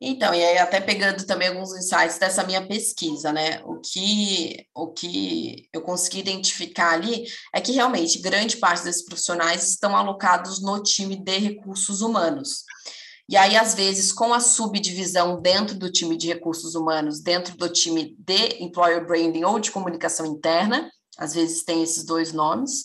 Então, 0.00 0.34
e 0.34 0.44
aí 0.44 0.58
até 0.58 0.80
pegando 0.80 1.24
também 1.24 1.48
alguns 1.48 1.72
insights 1.74 2.18
dessa 2.18 2.44
minha 2.44 2.66
pesquisa, 2.66 3.32
né? 3.32 3.62
O 3.64 3.80
que, 3.80 4.66
o 4.74 4.88
que 4.88 5.68
eu 5.72 5.80
consegui 5.80 6.20
identificar 6.20 6.90
ali 6.90 7.24
é 7.54 7.60
que 7.60 7.72
realmente 7.72 8.18
grande 8.18 8.56
parte 8.58 8.84
desses 8.84 9.04
profissionais 9.04 9.68
estão 9.68 9.96
alocados 9.96 10.60
no 10.60 10.82
time 10.82 11.16
de 11.16 11.38
recursos 11.38 12.02
humanos. 12.02 12.64
E 13.26 13.36
aí, 13.36 13.56
às 13.56 13.74
vezes, 13.74 14.12
com 14.12 14.34
a 14.34 14.40
subdivisão 14.40 15.40
dentro 15.40 15.74
do 15.74 15.90
time 15.90 16.16
de 16.16 16.28
recursos 16.28 16.74
humanos, 16.74 17.20
dentro 17.20 17.56
do 17.56 17.70
time 17.70 18.14
de 18.18 18.62
employer 18.62 19.06
branding 19.06 19.44
ou 19.44 19.58
de 19.58 19.70
comunicação 19.70 20.26
interna, 20.26 20.90
às 21.16 21.32
vezes 21.32 21.64
tem 21.64 21.82
esses 21.82 22.04
dois 22.04 22.32
nomes, 22.32 22.84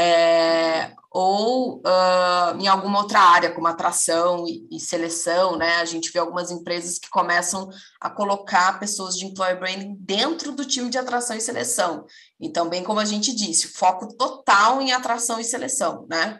é, 0.00 0.92
ou 1.10 1.78
uh, 1.78 2.56
em 2.60 2.68
alguma 2.68 3.00
outra 3.00 3.18
área, 3.18 3.50
como 3.50 3.66
atração 3.66 4.46
e, 4.46 4.64
e, 4.70 4.78
seleção, 4.78 5.58
né? 5.58 5.78
A 5.78 5.84
gente 5.84 6.12
vê 6.12 6.20
algumas 6.20 6.52
empresas 6.52 7.00
que 7.00 7.10
começam 7.10 7.68
a 8.00 8.08
colocar 8.08 8.78
pessoas 8.78 9.16
de 9.16 9.26
employer 9.26 9.58
branding 9.58 9.96
dentro 9.98 10.52
do 10.52 10.64
time 10.64 10.88
de 10.88 10.98
atração 10.98 11.36
e 11.36 11.40
seleção. 11.40 12.06
Então, 12.40 12.68
bem 12.68 12.84
como 12.84 13.00
a 13.00 13.04
gente 13.04 13.34
disse, 13.34 13.66
foco 13.66 14.14
total 14.16 14.80
em 14.80 14.92
atração 14.92 15.40
e 15.40 15.44
seleção, 15.44 16.06
né? 16.08 16.38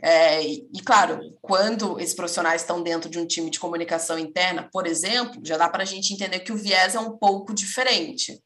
É, 0.00 0.42
e, 0.42 0.66
e, 0.72 0.80
claro, 0.80 1.20
quando 1.42 2.00
esses 2.00 2.14
profissionais 2.14 2.62
estão 2.62 2.82
dentro 2.82 3.10
de 3.10 3.18
um 3.18 3.26
time 3.26 3.50
de 3.50 3.60
comunicação 3.60 4.18
interna, 4.18 4.66
por 4.72 4.86
exemplo, 4.86 5.42
já 5.44 5.58
dá 5.58 5.68
para 5.68 5.82
a 5.82 5.86
gente 5.86 6.14
entender 6.14 6.40
que 6.40 6.52
o 6.52 6.56
viés 6.56 6.94
é 6.94 7.00
um 7.00 7.18
pouco 7.18 7.52
diferente 7.52 8.42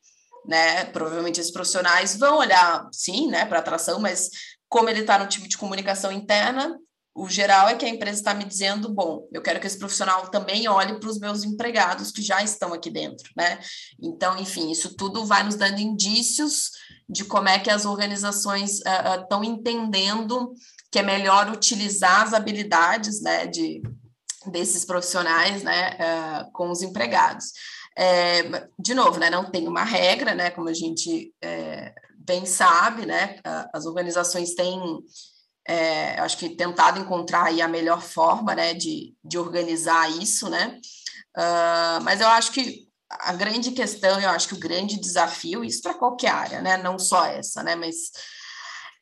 né? 0.49 0.87
Provavelmente 0.87 1.39
esses 1.39 1.53
profissionais 1.53 2.17
vão 2.17 2.39
olhar, 2.39 2.89
sim, 2.91 3.29
né, 3.29 3.45
para 3.45 3.59
atração, 3.59 4.01
mas 4.01 4.31
como 4.67 4.89
ele 4.89 5.01
está 5.01 5.19
no 5.19 5.29
time 5.29 5.47
de 5.47 5.59
comunicação 5.59 6.11
interna, 6.11 6.75
o 7.15 7.29
geral 7.29 7.69
é 7.69 7.75
que 7.75 7.85
a 7.85 7.89
empresa 7.89 8.19
está 8.19 8.33
me 8.33 8.45
dizendo, 8.45 8.89
bom, 8.89 9.29
eu 9.33 9.43
quero 9.43 9.61
que 9.61 9.67
esse 9.67 9.79
profissional 9.79 10.29
também 10.29 10.69
olhe 10.69 10.99
para 10.99 11.09
os 11.09 11.19
meus 11.19 11.43
empregados 11.43 12.13
que 12.13 12.23
já 12.23 12.43
estão 12.43 12.73
aqui 12.73 12.89
dentro, 12.89 13.31
né? 13.37 13.59
Então, 14.01 14.39
enfim, 14.39 14.71
isso 14.71 14.95
tudo 14.95 15.27
vai 15.27 15.43
nos 15.43 15.57
dando 15.57 15.81
indícios 15.81 16.71
de 17.09 17.25
como 17.25 17.49
é 17.49 17.59
que 17.59 17.71
as 17.71 17.85
organizações 17.85 18.79
estão 18.79 19.41
uh, 19.41 19.43
uh, 19.43 19.45
entendendo 19.45 20.55
que 20.93 21.01
é 21.01 21.03
melhor 21.03 21.51
utilizar 21.51 22.23
as 22.23 22.33
habilidades, 22.33 23.21
né, 23.21 23.47
de 23.47 23.83
desses 24.47 24.85
profissionais, 24.85 25.63
né, 25.63 25.97
uh, 25.99 26.53
com 26.53 26.71
os 26.71 26.83
empregados. 26.83 27.53
É, 28.01 28.69
de 28.79 28.95
novo, 28.95 29.19
né, 29.19 29.29
não 29.29 29.51
tem 29.51 29.67
uma 29.67 29.83
regra, 29.83 30.33
né, 30.33 30.51
como 30.51 30.69
a 30.69 30.73
gente 30.73 31.35
é, 31.43 31.93
bem 32.17 32.47
sabe, 32.47 33.05
né, 33.05 33.41
as 33.75 33.87
organizações 33.87 34.55
têm, 34.55 34.81
é, 35.67 36.13
acho 36.21 36.39
que 36.39 36.51
tentado 36.51 37.01
encontrar 37.01 37.53
a 37.61 37.67
melhor 37.67 38.01
forma, 38.01 38.55
né, 38.55 38.73
de, 38.73 39.17
de 39.25 39.37
organizar 39.37 40.09
isso, 40.13 40.49
né, 40.49 40.79
uh, 41.37 42.01
mas 42.05 42.21
eu 42.21 42.29
acho 42.29 42.53
que 42.53 42.87
a 43.11 43.33
grande 43.33 43.73
questão, 43.73 44.21
eu 44.21 44.31
acho 44.31 44.47
que 44.47 44.55
o 44.55 44.61
grande 44.61 45.01
desafio, 45.01 45.65
isso 45.65 45.83
para 45.83 45.95
qualquer 45.95 46.31
área, 46.31 46.63
né, 46.63 46.77
não 46.77 47.01
só 47.01 47.25
essa, 47.25 47.65
né, 47.65 47.75
mas 47.75 48.13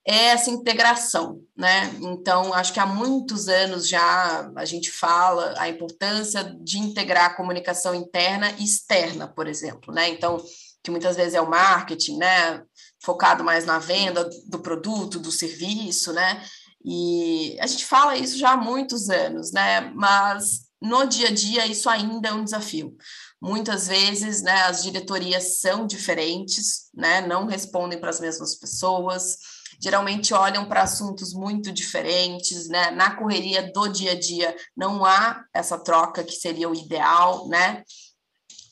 é 0.07 0.27
essa 0.27 0.51
integração, 0.51 1.43
né? 1.57 1.93
Então, 2.01 2.55
acho 2.55 2.73
que 2.73 2.79
há 2.79 2.87
muitos 2.87 3.49
anos 3.49 3.89
já 3.89 4.49
a 4.55 4.65
gente 4.65 4.89
fala 4.89 5.55
a 5.59 5.69
importância 5.69 6.45
de 6.61 6.79
integrar 6.79 7.27
a 7.27 7.35
comunicação 7.35 7.93
interna 7.93 8.53
e 8.53 8.65
externa, 8.65 9.27
por 9.27 9.49
exemplo, 9.49 9.93
né? 9.93 10.09
Então, 10.09 10.41
que 10.85 10.93
muitas 10.93 11.17
vezes 11.17 11.35
é 11.35 11.41
o 11.41 11.51
marketing, 11.51 12.19
né? 12.19 12.63
Focado 13.03 13.43
mais 13.43 13.67
na 13.67 13.81
venda 13.81 14.31
do 14.47 14.61
produto, 14.61 15.19
do 15.19 15.33
serviço, 15.33 16.13
né? 16.13 16.41
E 16.85 17.59
a 17.61 17.67
gente 17.67 17.85
fala 17.85 18.17
isso 18.17 18.39
já 18.39 18.53
há 18.53 18.57
muitos 18.57 19.11
anos, 19.11 19.51
né? 19.51 19.91
Mas 19.93 20.67
no 20.81 21.05
dia 21.05 21.29
a 21.29 21.33
dia 21.33 21.67
isso 21.67 21.91
ainda 21.91 22.29
é 22.29 22.33
um 22.33 22.45
desafio. 22.45 22.97
Muitas 23.43 23.89
vezes, 23.89 24.41
né, 24.41 24.63
as 24.63 24.83
diretorias 24.83 25.59
são 25.59 25.85
diferentes, 25.85 26.91
né? 26.95 27.27
Não 27.27 27.45
respondem 27.47 27.99
para 27.99 28.11
as 28.11 28.21
mesmas 28.21 28.55
pessoas 28.55 29.56
geralmente 29.81 30.35
olham 30.35 30.67
para 30.67 30.83
assuntos 30.83 31.33
muito 31.33 31.73
diferentes, 31.73 32.69
né? 32.69 32.91
Na 32.91 33.17
correria 33.17 33.71
do 33.73 33.89
dia 33.89 34.13
a 34.13 34.19
dia 34.19 34.57
não 34.77 35.05
há 35.05 35.45
essa 35.55 35.79
troca 35.79 36.25
que 36.25 36.35
seria 36.35 36.69
o 36.69 36.75
ideal, 36.75 37.49
né? 37.49 37.83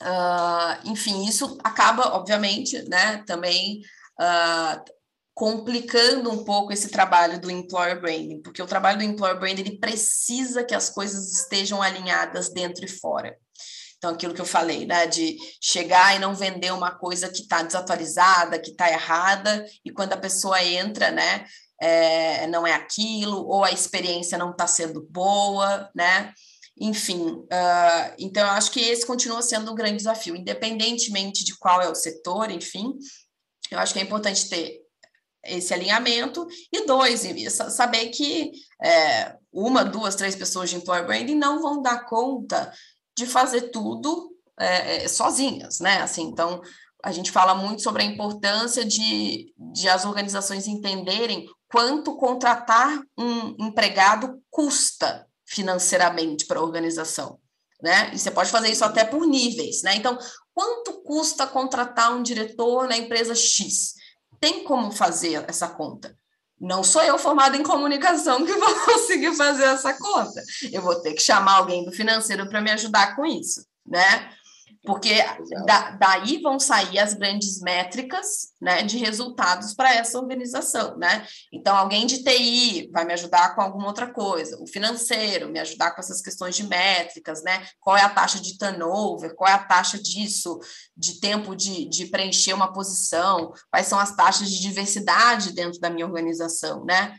Uh, 0.03 0.90
enfim, 0.90 1.25
isso 1.25 1.59
acaba, 1.64 2.14
obviamente, 2.14 2.83
né, 2.88 3.23
também 3.27 3.81
uh, 4.21 4.85
complicando 5.33 6.31
um 6.31 6.45
pouco 6.45 6.73
esse 6.73 6.88
trabalho 6.88 7.40
do 7.40 7.51
employer 7.51 8.01
branding, 8.01 8.43
porque 8.43 8.62
o 8.62 8.67
trabalho 8.67 8.99
do 8.99 9.05
employer 9.05 9.38
branding 9.38 9.62
ele 9.62 9.79
precisa 9.79 10.62
que 10.62 10.75
as 10.75 10.90
coisas 10.90 11.33
estejam 11.33 11.81
alinhadas 11.81 12.51
dentro 12.51 12.85
e 12.85 12.88
fora. 12.88 13.37
Então, 14.05 14.12
aquilo 14.12 14.35
que 14.35 14.40
eu 14.43 14.45
falei, 14.45 14.85
né, 14.85 15.07
de 15.07 15.38
chegar 15.59 16.14
e 16.14 16.19
não 16.19 16.35
vender 16.35 16.71
uma 16.75 16.90
coisa 16.90 17.27
que 17.31 17.40
está 17.40 17.62
desatualizada, 17.62 18.59
que 18.59 18.71
está 18.71 18.90
errada, 18.90 19.64
e 19.83 19.90
quando 19.90 20.12
a 20.12 20.19
pessoa 20.19 20.62
entra, 20.62 21.11
né, 21.11 21.47
é, 21.81 22.47
não 22.49 22.67
é 22.67 22.75
aquilo, 22.75 23.47
ou 23.47 23.64
a 23.64 23.73
experiência 23.73 24.37
não 24.37 24.51
está 24.51 24.67
sendo 24.67 25.01
boa, 25.09 25.90
né? 25.97 26.35
Enfim, 26.79 27.31
uh, 27.31 28.14
então 28.19 28.47
eu 28.47 28.53
acho 28.53 28.71
que 28.73 28.81
esse 28.81 29.07
continua 29.07 29.40
sendo 29.40 29.73
um 29.73 29.75
grande 29.75 29.97
desafio, 29.97 30.37
independentemente 30.37 31.43
de 31.43 31.57
qual 31.57 31.81
é 31.81 31.88
o 31.88 31.95
setor, 31.95 32.51
enfim, 32.51 32.93
eu 33.71 33.79
acho 33.79 33.95
que 33.95 34.01
é 34.01 34.03
importante 34.03 34.51
ter 34.51 34.83
esse 35.47 35.73
alinhamento, 35.73 36.47
e 36.71 36.85
dois, 36.85 37.23
saber 37.71 38.09
que 38.09 38.53
é, 38.83 39.35
uma, 39.51 39.83
duas, 39.83 40.14
três 40.14 40.35
pessoas 40.35 40.69
de 40.69 40.77
employer 40.77 41.07
branding 41.07 41.37
não 41.37 41.62
vão 41.62 41.81
dar 41.81 42.05
conta 42.07 42.71
de 43.16 43.27
fazer 43.27 43.70
tudo 43.70 44.35
é, 44.59 45.05
é, 45.05 45.09
sozinhas, 45.09 45.81
né? 45.81 46.03
Assim, 46.03 46.22
então, 46.22 46.61
a 47.03 47.12
gente 47.12 47.31
fala 47.31 47.55
muito 47.55 47.83
sobre 47.83 48.03
a 48.03 48.07
importância 48.07 48.85
de, 48.85 49.53
de 49.72 49.88
as 49.88 50.05
organizações 50.05 50.66
entenderem 50.66 51.46
quanto 51.68 52.16
contratar 52.16 53.00
um 53.18 53.66
empregado 53.66 54.40
custa 54.50 55.27
financeiramente 55.46 56.46
para 56.46 56.59
a 56.59 56.62
organização, 56.62 57.38
né? 57.83 58.11
E 58.14 58.18
você 58.18 58.31
pode 58.31 58.50
fazer 58.50 58.70
isso 58.70 58.85
até 58.85 59.05
por 59.05 59.27
níveis, 59.27 59.83
né? 59.83 59.96
Então, 59.96 60.18
quanto 60.55 61.03
custa 61.03 61.46
contratar 61.46 62.14
um 62.14 62.22
diretor 62.22 62.88
na 62.88 62.96
empresa 62.96 63.35
X? 63.35 63.94
Tem 64.40 64.64
como 64.64 64.90
fazer 64.90 65.44
essa 65.48 65.68
conta? 65.68 66.16
Não 66.64 66.83
sou 66.83 67.03
eu 67.03 67.18
formada 67.18 67.59
em 67.59 67.62
comunicação 67.62 68.44
que 68.44 68.53
vou 68.55 68.74
conseguir 68.87 69.37
fazer 69.37 69.64
essa 69.64 69.92
conta. 69.92 70.42
Eu 70.72 70.81
vou 70.81 70.94
ter 70.96 71.12
que 71.12 71.20
chamar 71.20 71.57
alguém 71.57 71.85
do 71.85 71.92
financeiro 71.92 72.48
para 72.48 72.62
me 72.62 72.70
ajudar 72.70 73.14
com 73.14 73.27
isso, 73.27 73.66
né? 73.87 74.31
Porque 74.85 75.14
da, 75.64 75.92
daí 75.92 76.40
vão 76.42 76.61
sair 76.61 76.99
as 76.99 77.14
grandes 77.14 77.61
métricas 77.61 78.53
né, 78.61 78.83
de 78.83 78.99
resultados 78.99 79.73
para 79.75 79.94
essa 79.94 80.18
organização. 80.18 80.97
Né? 80.99 81.27
Então, 81.53 81.75
alguém 81.75 82.07
de 82.07 82.23
TI 82.23 82.90
vai 82.92 83.05
me 83.05 83.14
ajudar 83.14 83.55
com 83.55 83.62
alguma 83.62 83.87
outra 83.87 84.07
coisa, 84.07 84.61
o 84.61 84.66
financeiro 84.66 85.49
me 85.49 85.59
ajudar 85.59 85.92
com 85.92 86.01
essas 86.01 86.20
questões 86.20 86.55
de 86.55 86.64
métricas, 86.64 87.42
né? 87.42 87.66
qual 87.81 87.97
é 87.97 88.03
a 88.03 88.11
taxa 88.11 88.38
de 88.38 88.59
turnover, 88.59 89.35
qual 89.35 89.51
é 89.51 89.55
a 89.55 89.64
taxa 89.64 89.99
disso, 89.99 90.59
de 90.97 91.18
tempo 91.18 91.57
de, 91.57 91.88
de 91.88 92.07
preencher 92.07 92.53
uma 92.53 92.73
posição, 92.73 93.53
quais 93.70 93.87
são 93.87 93.99
as 93.99 94.14
taxas 94.14 94.51
de 94.51 94.61
diversidade 94.61 95.53
dentro 95.53 95.81
da 95.81 95.88
minha 95.88 96.07
organização. 96.07 96.85
Né? 96.85 97.16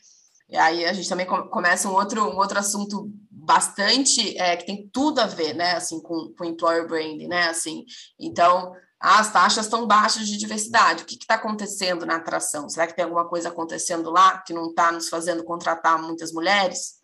E 0.47 0.55
aí 0.55 0.85
a 0.85 0.93
gente 0.93 1.09
também 1.09 1.25
começa 1.25 1.89
um 1.89 1.93
outro, 1.93 2.23
um 2.23 2.37
outro 2.37 2.59
assunto 2.59 3.11
bastante 3.45 4.37
é, 4.37 4.57
que 4.57 4.65
tem 4.65 4.89
tudo 4.91 5.19
a 5.19 5.27
ver, 5.27 5.53
né, 5.53 5.73
assim, 5.73 6.01
com, 6.01 6.33
com 6.37 6.45
employer 6.45 6.87
branding, 6.87 7.27
né, 7.27 7.47
assim, 7.47 7.85
então 8.19 8.73
as 8.99 9.31
taxas 9.31 9.65
estão 9.65 9.85
baixas 9.85 10.27
de 10.27 10.37
diversidade. 10.37 11.03
O 11.03 11.05
que 11.05 11.15
está 11.15 11.35
acontecendo 11.35 12.05
na 12.05 12.15
atração? 12.15 12.67
Será 12.67 12.87
que 12.87 12.95
tem 12.95 13.03
alguma 13.03 13.27
coisa 13.27 13.49
acontecendo 13.49 14.09
lá 14.09 14.39
que 14.39 14.53
não 14.53 14.69
está 14.69 14.91
nos 14.91 15.09
fazendo 15.09 15.43
contratar 15.43 16.01
muitas 16.01 16.31
mulheres? 16.31 16.95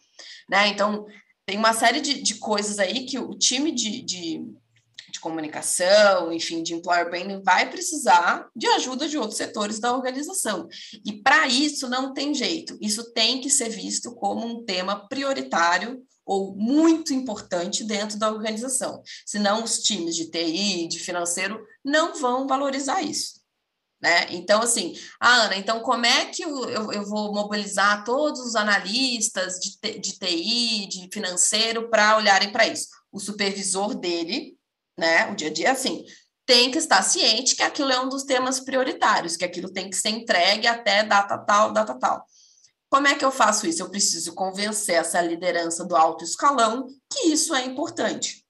Né? 0.50 0.68
Então, 0.70 1.06
tem 1.46 1.58
uma 1.58 1.74
série 1.74 2.02
de, 2.02 2.22
de 2.22 2.36
coisas 2.36 2.80
aí 2.80 3.06
que 3.06 3.20
o 3.20 3.38
time 3.38 3.72
de, 3.72 4.02
de, 4.02 4.44
de 5.12 5.20
comunicação, 5.20 6.32
enfim, 6.32 6.64
de 6.64 6.74
employer 6.74 7.10
branding 7.10 7.44
vai 7.44 7.70
precisar 7.70 8.50
de 8.56 8.66
ajuda 8.68 9.08
de 9.08 9.18
outros 9.18 9.38
setores 9.38 9.80
da 9.80 9.94
organização. 9.94 10.68
E 11.06 11.22
para 11.22 11.48
isso 11.48 11.88
não 11.88 12.14
tem 12.14 12.34
jeito. 12.34 12.78
Isso 12.82 13.12
tem 13.14 13.42
que 13.42 13.50
ser 13.50 13.70
visto 13.70 14.16
como 14.16 14.48
um 14.48 14.64
tema 14.64 15.08
prioritário 15.08 16.02
ou 16.32 16.56
muito 16.56 17.14
importante 17.14 17.84
dentro 17.84 18.18
da 18.18 18.32
organização. 18.32 19.04
Senão, 19.26 19.66
os 19.66 19.80
times 19.80 20.16
de 20.16 20.32
TI, 20.32 20.88
de 20.88 20.98
financeiro, 20.98 21.62
não 21.84 22.18
vão 22.18 22.48
valorizar 22.48 23.02
isso. 23.02 23.42
Né? 24.02 24.28
Então, 24.30 24.62
assim, 24.62 24.98
ah, 25.20 25.44
Ana, 25.44 25.58
então 25.58 25.82
como 25.82 26.06
é 26.06 26.28
que 26.28 26.42
eu, 26.42 26.70
eu, 26.70 26.94
eu 26.94 27.06
vou 27.06 27.34
mobilizar 27.34 28.06
todos 28.06 28.40
os 28.40 28.56
analistas 28.56 29.56
de, 29.60 30.00
de 30.00 30.18
TI, 30.18 30.88
de 30.88 31.10
financeiro, 31.12 31.90
para 31.90 32.16
olharem 32.16 32.50
para 32.50 32.66
isso? 32.66 32.88
O 33.12 33.20
supervisor 33.20 33.94
dele, 33.94 34.58
né, 34.98 35.30
o 35.30 35.36
dia 35.36 35.50
a 35.50 35.54
dia, 35.54 35.72
assim, 35.74 36.06
tem 36.46 36.72
que 36.72 36.78
estar 36.78 37.02
ciente 37.04 37.58
que 37.58 37.62
aquilo 37.62 37.92
é 37.92 38.00
um 38.00 38.08
dos 38.08 38.24
temas 38.24 38.62
prioritários, 38.62 39.36
que 39.36 39.44
aquilo 39.44 39.72
tem 39.72 39.90
que 39.90 39.98
ser 39.98 40.10
entregue 40.12 40.66
até 40.66 41.04
data 41.04 41.38
tal, 41.38 41.74
data 41.74 41.94
tal. 42.00 42.26
Como 42.92 43.08
é 43.08 43.16
que 43.16 43.24
eu 43.24 43.32
faço 43.32 43.66
isso? 43.66 43.82
Eu 43.82 43.90
preciso 43.90 44.36
convencer 44.36 44.96
essa 44.96 45.22
liderança 45.22 45.86
do 45.86 45.96
alto 45.96 46.26
escalão 46.26 46.88
que 47.10 47.30
isso 47.30 47.56
é 47.56 47.66
importante. 47.66 48.46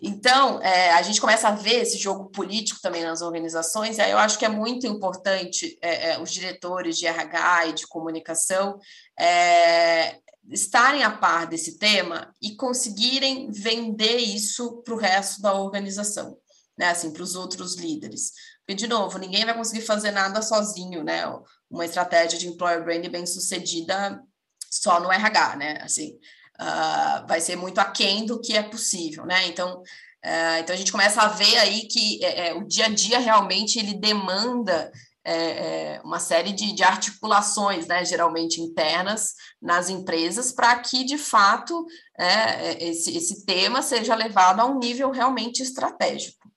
Então, 0.00 0.60
é, 0.62 0.90
a 0.92 1.02
gente 1.02 1.20
começa 1.20 1.48
a 1.48 1.54
ver 1.54 1.82
esse 1.82 1.98
jogo 1.98 2.30
político 2.30 2.80
também 2.80 3.04
nas 3.04 3.20
organizações, 3.20 3.98
e 3.98 4.00
aí 4.00 4.10
eu 4.10 4.18
acho 4.18 4.38
que 4.38 4.46
é 4.46 4.48
muito 4.48 4.86
importante 4.86 5.78
é, 5.82 6.12
é, 6.12 6.18
os 6.20 6.32
diretores 6.32 6.96
de 6.96 7.06
RH 7.06 7.66
e 7.66 7.72
de 7.74 7.86
comunicação 7.86 8.80
é, 9.20 10.16
estarem 10.50 11.04
a 11.04 11.10
par 11.10 11.46
desse 11.46 11.78
tema 11.78 12.34
e 12.40 12.56
conseguirem 12.56 13.50
vender 13.52 14.16
isso 14.16 14.82
para 14.82 14.94
o 14.94 14.98
resto 14.98 15.42
da 15.42 15.52
organização, 15.52 16.38
né? 16.76 16.88
Assim, 16.88 17.12
para 17.12 17.22
os 17.22 17.36
outros 17.36 17.76
líderes. 17.76 18.32
Porque, 18.66 18.74
de 18.74 18.88
novo, 18.88 19.18
ninguém 19.18 19.44
vai 19.44 19.54
conseguir 19.54 19.82
fazer 19.82 20.10
nada 20.10 20.40
sozinho, 20.40 21.04
né? 21.04 21.24
Uma 21.72 21.86
estratégia 21.86 22.38
de 22.38 22.46
employer 22.46 22.84
brand 22.84 23.06
bem 23.08 23.24
sucedida 23.24 24.22
só 24.70 25.00
no 25.00 25.10
RH, 25.10 25.56
né? 25.56 25.78
Assim, 25.80 26.18
uh, 26.60 27.26
vai 27.26 27.40
ser 27.40 27.56
muito 27.56 27.78
aquém 27.78 28.26
do 28.26 28.40
que 28.40 28.56
é 28.56 28.62
possível, 28.62 29.24
né? 29.24 29.46
Então, 29.46 29.80
uh, 29.80 30.58
então 30.60 30.74
a 30.74 30.78
gente 30.78 30.92
começa 30.92 31.22
a 31.22 31.28
ver 31.28 31.56
aí 31.58 31.88
que 31.88 32.22
é, 32.24 32.52
o 32.54 32.64
dia 32.64 32.86
a 32.86 32.88
dia 32.88 33.18
realmente 33.18 33.78
ele 33.78 33.94
demanda 33.94 34.92
é, 35.24 36.00
uma 36.04 36.18
série 36.18 36.52
de, 36.52 36.72
de, 36.72 36.82
articulações, 36.82 37.86
né, 37.86 38.04
geralmente 38.04 38.60
internas, 38.60 39.34
nas 39.60 39.88
empresas, 39.88 40.52
para 40.52 40.76
que, 40.80 41.04
de 41.04 41.16
fato, 41.16 41.86
é, 42.18 42.84
esse, 42.84 43.16
esse 43.16 43.46
tema 43.46 43.82
seja 43.82 44.14
levado 44.14 44.60
a 44.60 44.66
um 44.66 44.78
nível 44.78 45.10
realmente 45.10 45.62
estratégico. 45.62 46.50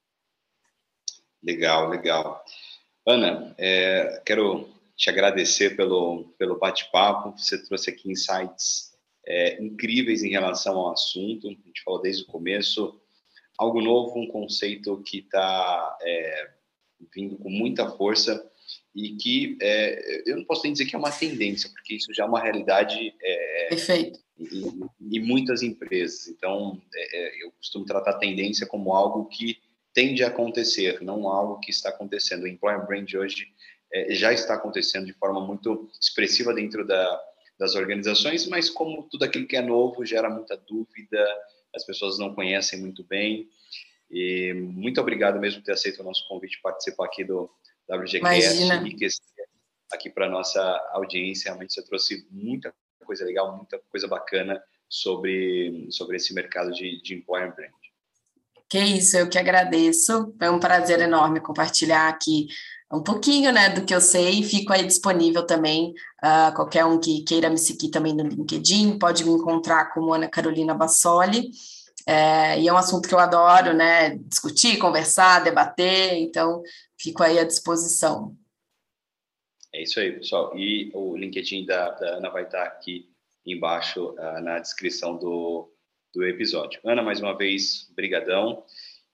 Legal, 1.43 1.89
legal. 1.89 2.43
Ana, 3.05 3.53
é, 3.57 4.19
quero 4.25 4.67
te 4.95 5.09
agradecer 5.09 5.75
pelo, 5.75 6.33
pelo 6.37 6.57
bate-papo. 6.57 7.37
Você 7.37 7.61
trouxe 7.63 7.89
aqui 7.89 8.09
insights 8.09 8.93
é, 9.25 9.61
incríveis 9.61 10.23
em 10.23 10.29
relação 10.29 10.77
ao 10.77 10.93
assunto. 10.93 11.47
A 11.47 11.51
gente 11.51 11.83
falou 11.83 12.01
desde 12.01 12.23
o 12.23 12.27
começo. 12.27 12.99
Algo 13.57 13.81
novo, 13.81 14.19
um 14.19 14.27
conceito 14.27 15.01
que 15.03 15.19
está 15.19 15.97
é, 16.01 16.49
vindo 17.13 17.37
com 17.37 17.49
muita 17.49 17.89
força 17.91 18.49
e 18.93 19.15
que 19.15 19.57
é, 19.61 20.23
eu 20.25 20.37
não 20.37 20.45
posso 20.45 20.63
nem 20.63 20.71
dizer 20.71 20.85
que 20.85 20.95
é 20.95 20.99
uma 20.99 21.11
tendência, 21.11 21.69
porque 21.69 21.95
isso 21.95 22.13
já 22.13 22.23
é 22.23 22.27
uma 22.27 22.39
realidade 22.39 23.13
é, 23.21 23.67
Perfeito. 23.69 24.19
Em, 24.39 25.17
em, 25.17 25.19
muitas 25.19 25.61
empresas. 25.61 26.27
Então, 26.27 26.81
é, 26.93 27.17
é, 27.17 27.43
eu 27.43 27.51
costumo 27.51 27.85
tratar 27.85 28.11
a 28.11 28.17
tendência 28.17 28.65
como 28.65 28.93
algo 28.93 29.25
que 29.25 29.57
tende 29.93 30.23
a 30.23 30.27
acontecer, 30.27 31.01
não 31.01 31.27
algo 31.27 31.59
que 31.59 31.71
está 31.71 31.89
acontecendo. 31.89 32.43
O 32.43 32.47
Employer 32.47 32.85
Brand 32.85 33.13
hoje 33.13 33.47
já 34.09 34.33
está 34.33 34.55
acontecendo 34.55 35.05
de 35.05 35.13
forma 35.13 35.39
muito 35.39 35.89
expressiva 35.99 36.53
dentro 36.53 36.85
da, 36.85 37.21
das 37.57 37.75
organizações, 37.75 38.47
mas 38.47 38.69
como 38.69 39.03
tudo 39.09 39.23
aquilo 39.23 39.47
que 39.47 39.55
é 39.55 39.61
novo 39.61 40.05
gera 40.05 40.29
muita 40.29 40.57
dúvida, 40.57 41.25
as 41.73 41.85
pessoas 41.85 42.17
não 42.17 42.33
conhecem 42.33 42.79
muito 42.79 43.03
bem. 43.03 43.47
E 44.09 44.53
muito 44.53 45.01
obrigado 45.01 45.39
mesmo 45.39 45.61
por 45.61 45.65
ter 45.65 45.71
aceito 45.73 46.01
o 46.01 46.03
nosso 46.03 46.27
convite 46.27 46.61
participar 46.61 47.05
aqui 47.05 47.23
do 47.23 47.49
WGCast 47.89 49.25
aqui 49.91 50.09
para 50.09 50.29
nossa 50.29 50.61
audiência. 50.91 51.49
Realmente 51.49 51.73
você 51.73 51.83
trouxe 51.83 52.27
muita 52.29 52.73
coisa 53.05 53.25
legal, 53.25 53.55
muita 53.55 53.79
coisa 53.89 54.07
bacana 54.07 54.61
sobre, 54.89 55.87
sobre 55.91 56.17
esse 56.17 56.33
mercado 56.33 56.71
de, 56.71 57.01
de 57.01 57.15
employer 57.15 57.53
brand. 57.55 57.71
Que 58.67 58.79
isso, 58.79 59.17
eu 59.17 59.29
que 59.29 59.37
agradeço. 59.37 60.33
Foi 60.37 60.49
um 60.49 60.59
prazer 60.59 60.99
enorme 60.99 61.39
compartilhar 61.39 62.09
aqui 62.09 62.47
um 62.95 63.03
pouquinho 63.03 63.51
né, 63.51 63.69
do 63.69 63.85
que 63.85 63.93
eu 63.93 64.01
sei. 64.01 64.41
Fico 64.43 64.71
aí 64.71 64.85
disponível 64.85 65.45
também. 65.45 65.93
Uh, 66.23 66.55
qualquer 66.55 66.85
um 66.85 66.99
que 66.99 67.23
queira 67.23 67.49
me 67.49 67.57
seguir 67.57 67.89
também 67.89 68.13
no 68.13 68.23
LinkedIn, 68.23 68.97
pode 68.97 69.23
me 69.23 69.31
encontrar 69.31 69.93
como 69.93 70.13
Ana 70.13 70.27
Carolina 70.27 70.73
Bassoli. 70.73 71.51
É, 72.07 72.59
e 72.59 72.67
é 72.67 72.73
um 72.73 72.77
assunto 72.77 73.07
que 73.07 73.15
eu 73.15 73.19
adoro, 73.19 73.73
né? 73.73 74.17
Discutir, 74.17 74.77
conversar, 74.77 75.43
debater. 75.43 76.13
Então, 76.13 76.61
fico 76.97 77.23
aí 77.23 77.39
à 77.39 77.43
disposição. 77.43 78.35
É 79.73 79.83
isso 79.83 79.99
aí, 79.99 80.11
pessoal. 80.11 80.57
E 80.57 80.91
o 80.93 81.17
LinkedIn 81.17 81.65
da, 81.65 81.91
da 81.91 82.17
Ana 82.17 82.29
vai 82.29 82.43
estar 82.43 82.63
aqui 82.63 83.09
embaixo 83.45 84.11
uh, 84.11 84.41
na 84.41 84.59
descrição 84.59 85.17
do, 85.17 85.69
do 86.13 86.23
episódio. 86.23 86.79
Ana, 86.85 87.01
mais 87.01 87.19
uma 87.19 87.35
vez, 87.37 87.91
brigadão. 87.95 88.63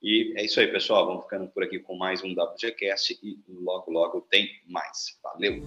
E 0.02 0.34
é 0.36 0.46
isso 0.46 0.60
aí, 0.60 0.68
pessoal. 0.68 1.06
Vamos 1.06 1.24
ficando 1.24 1.48
por 1.48 1.64
aqui 1.64 1.80
com 1.80 1.96
mais 1.96 2.24
um 2.24 2.32
WGCast 2.32 3.20
e 3.22 3.38
logo, 3.48 3.92
logo 3.92 4.22
tem 4.30 4.50
mais. 4.68 5.20
Valeu! 5.24 5.62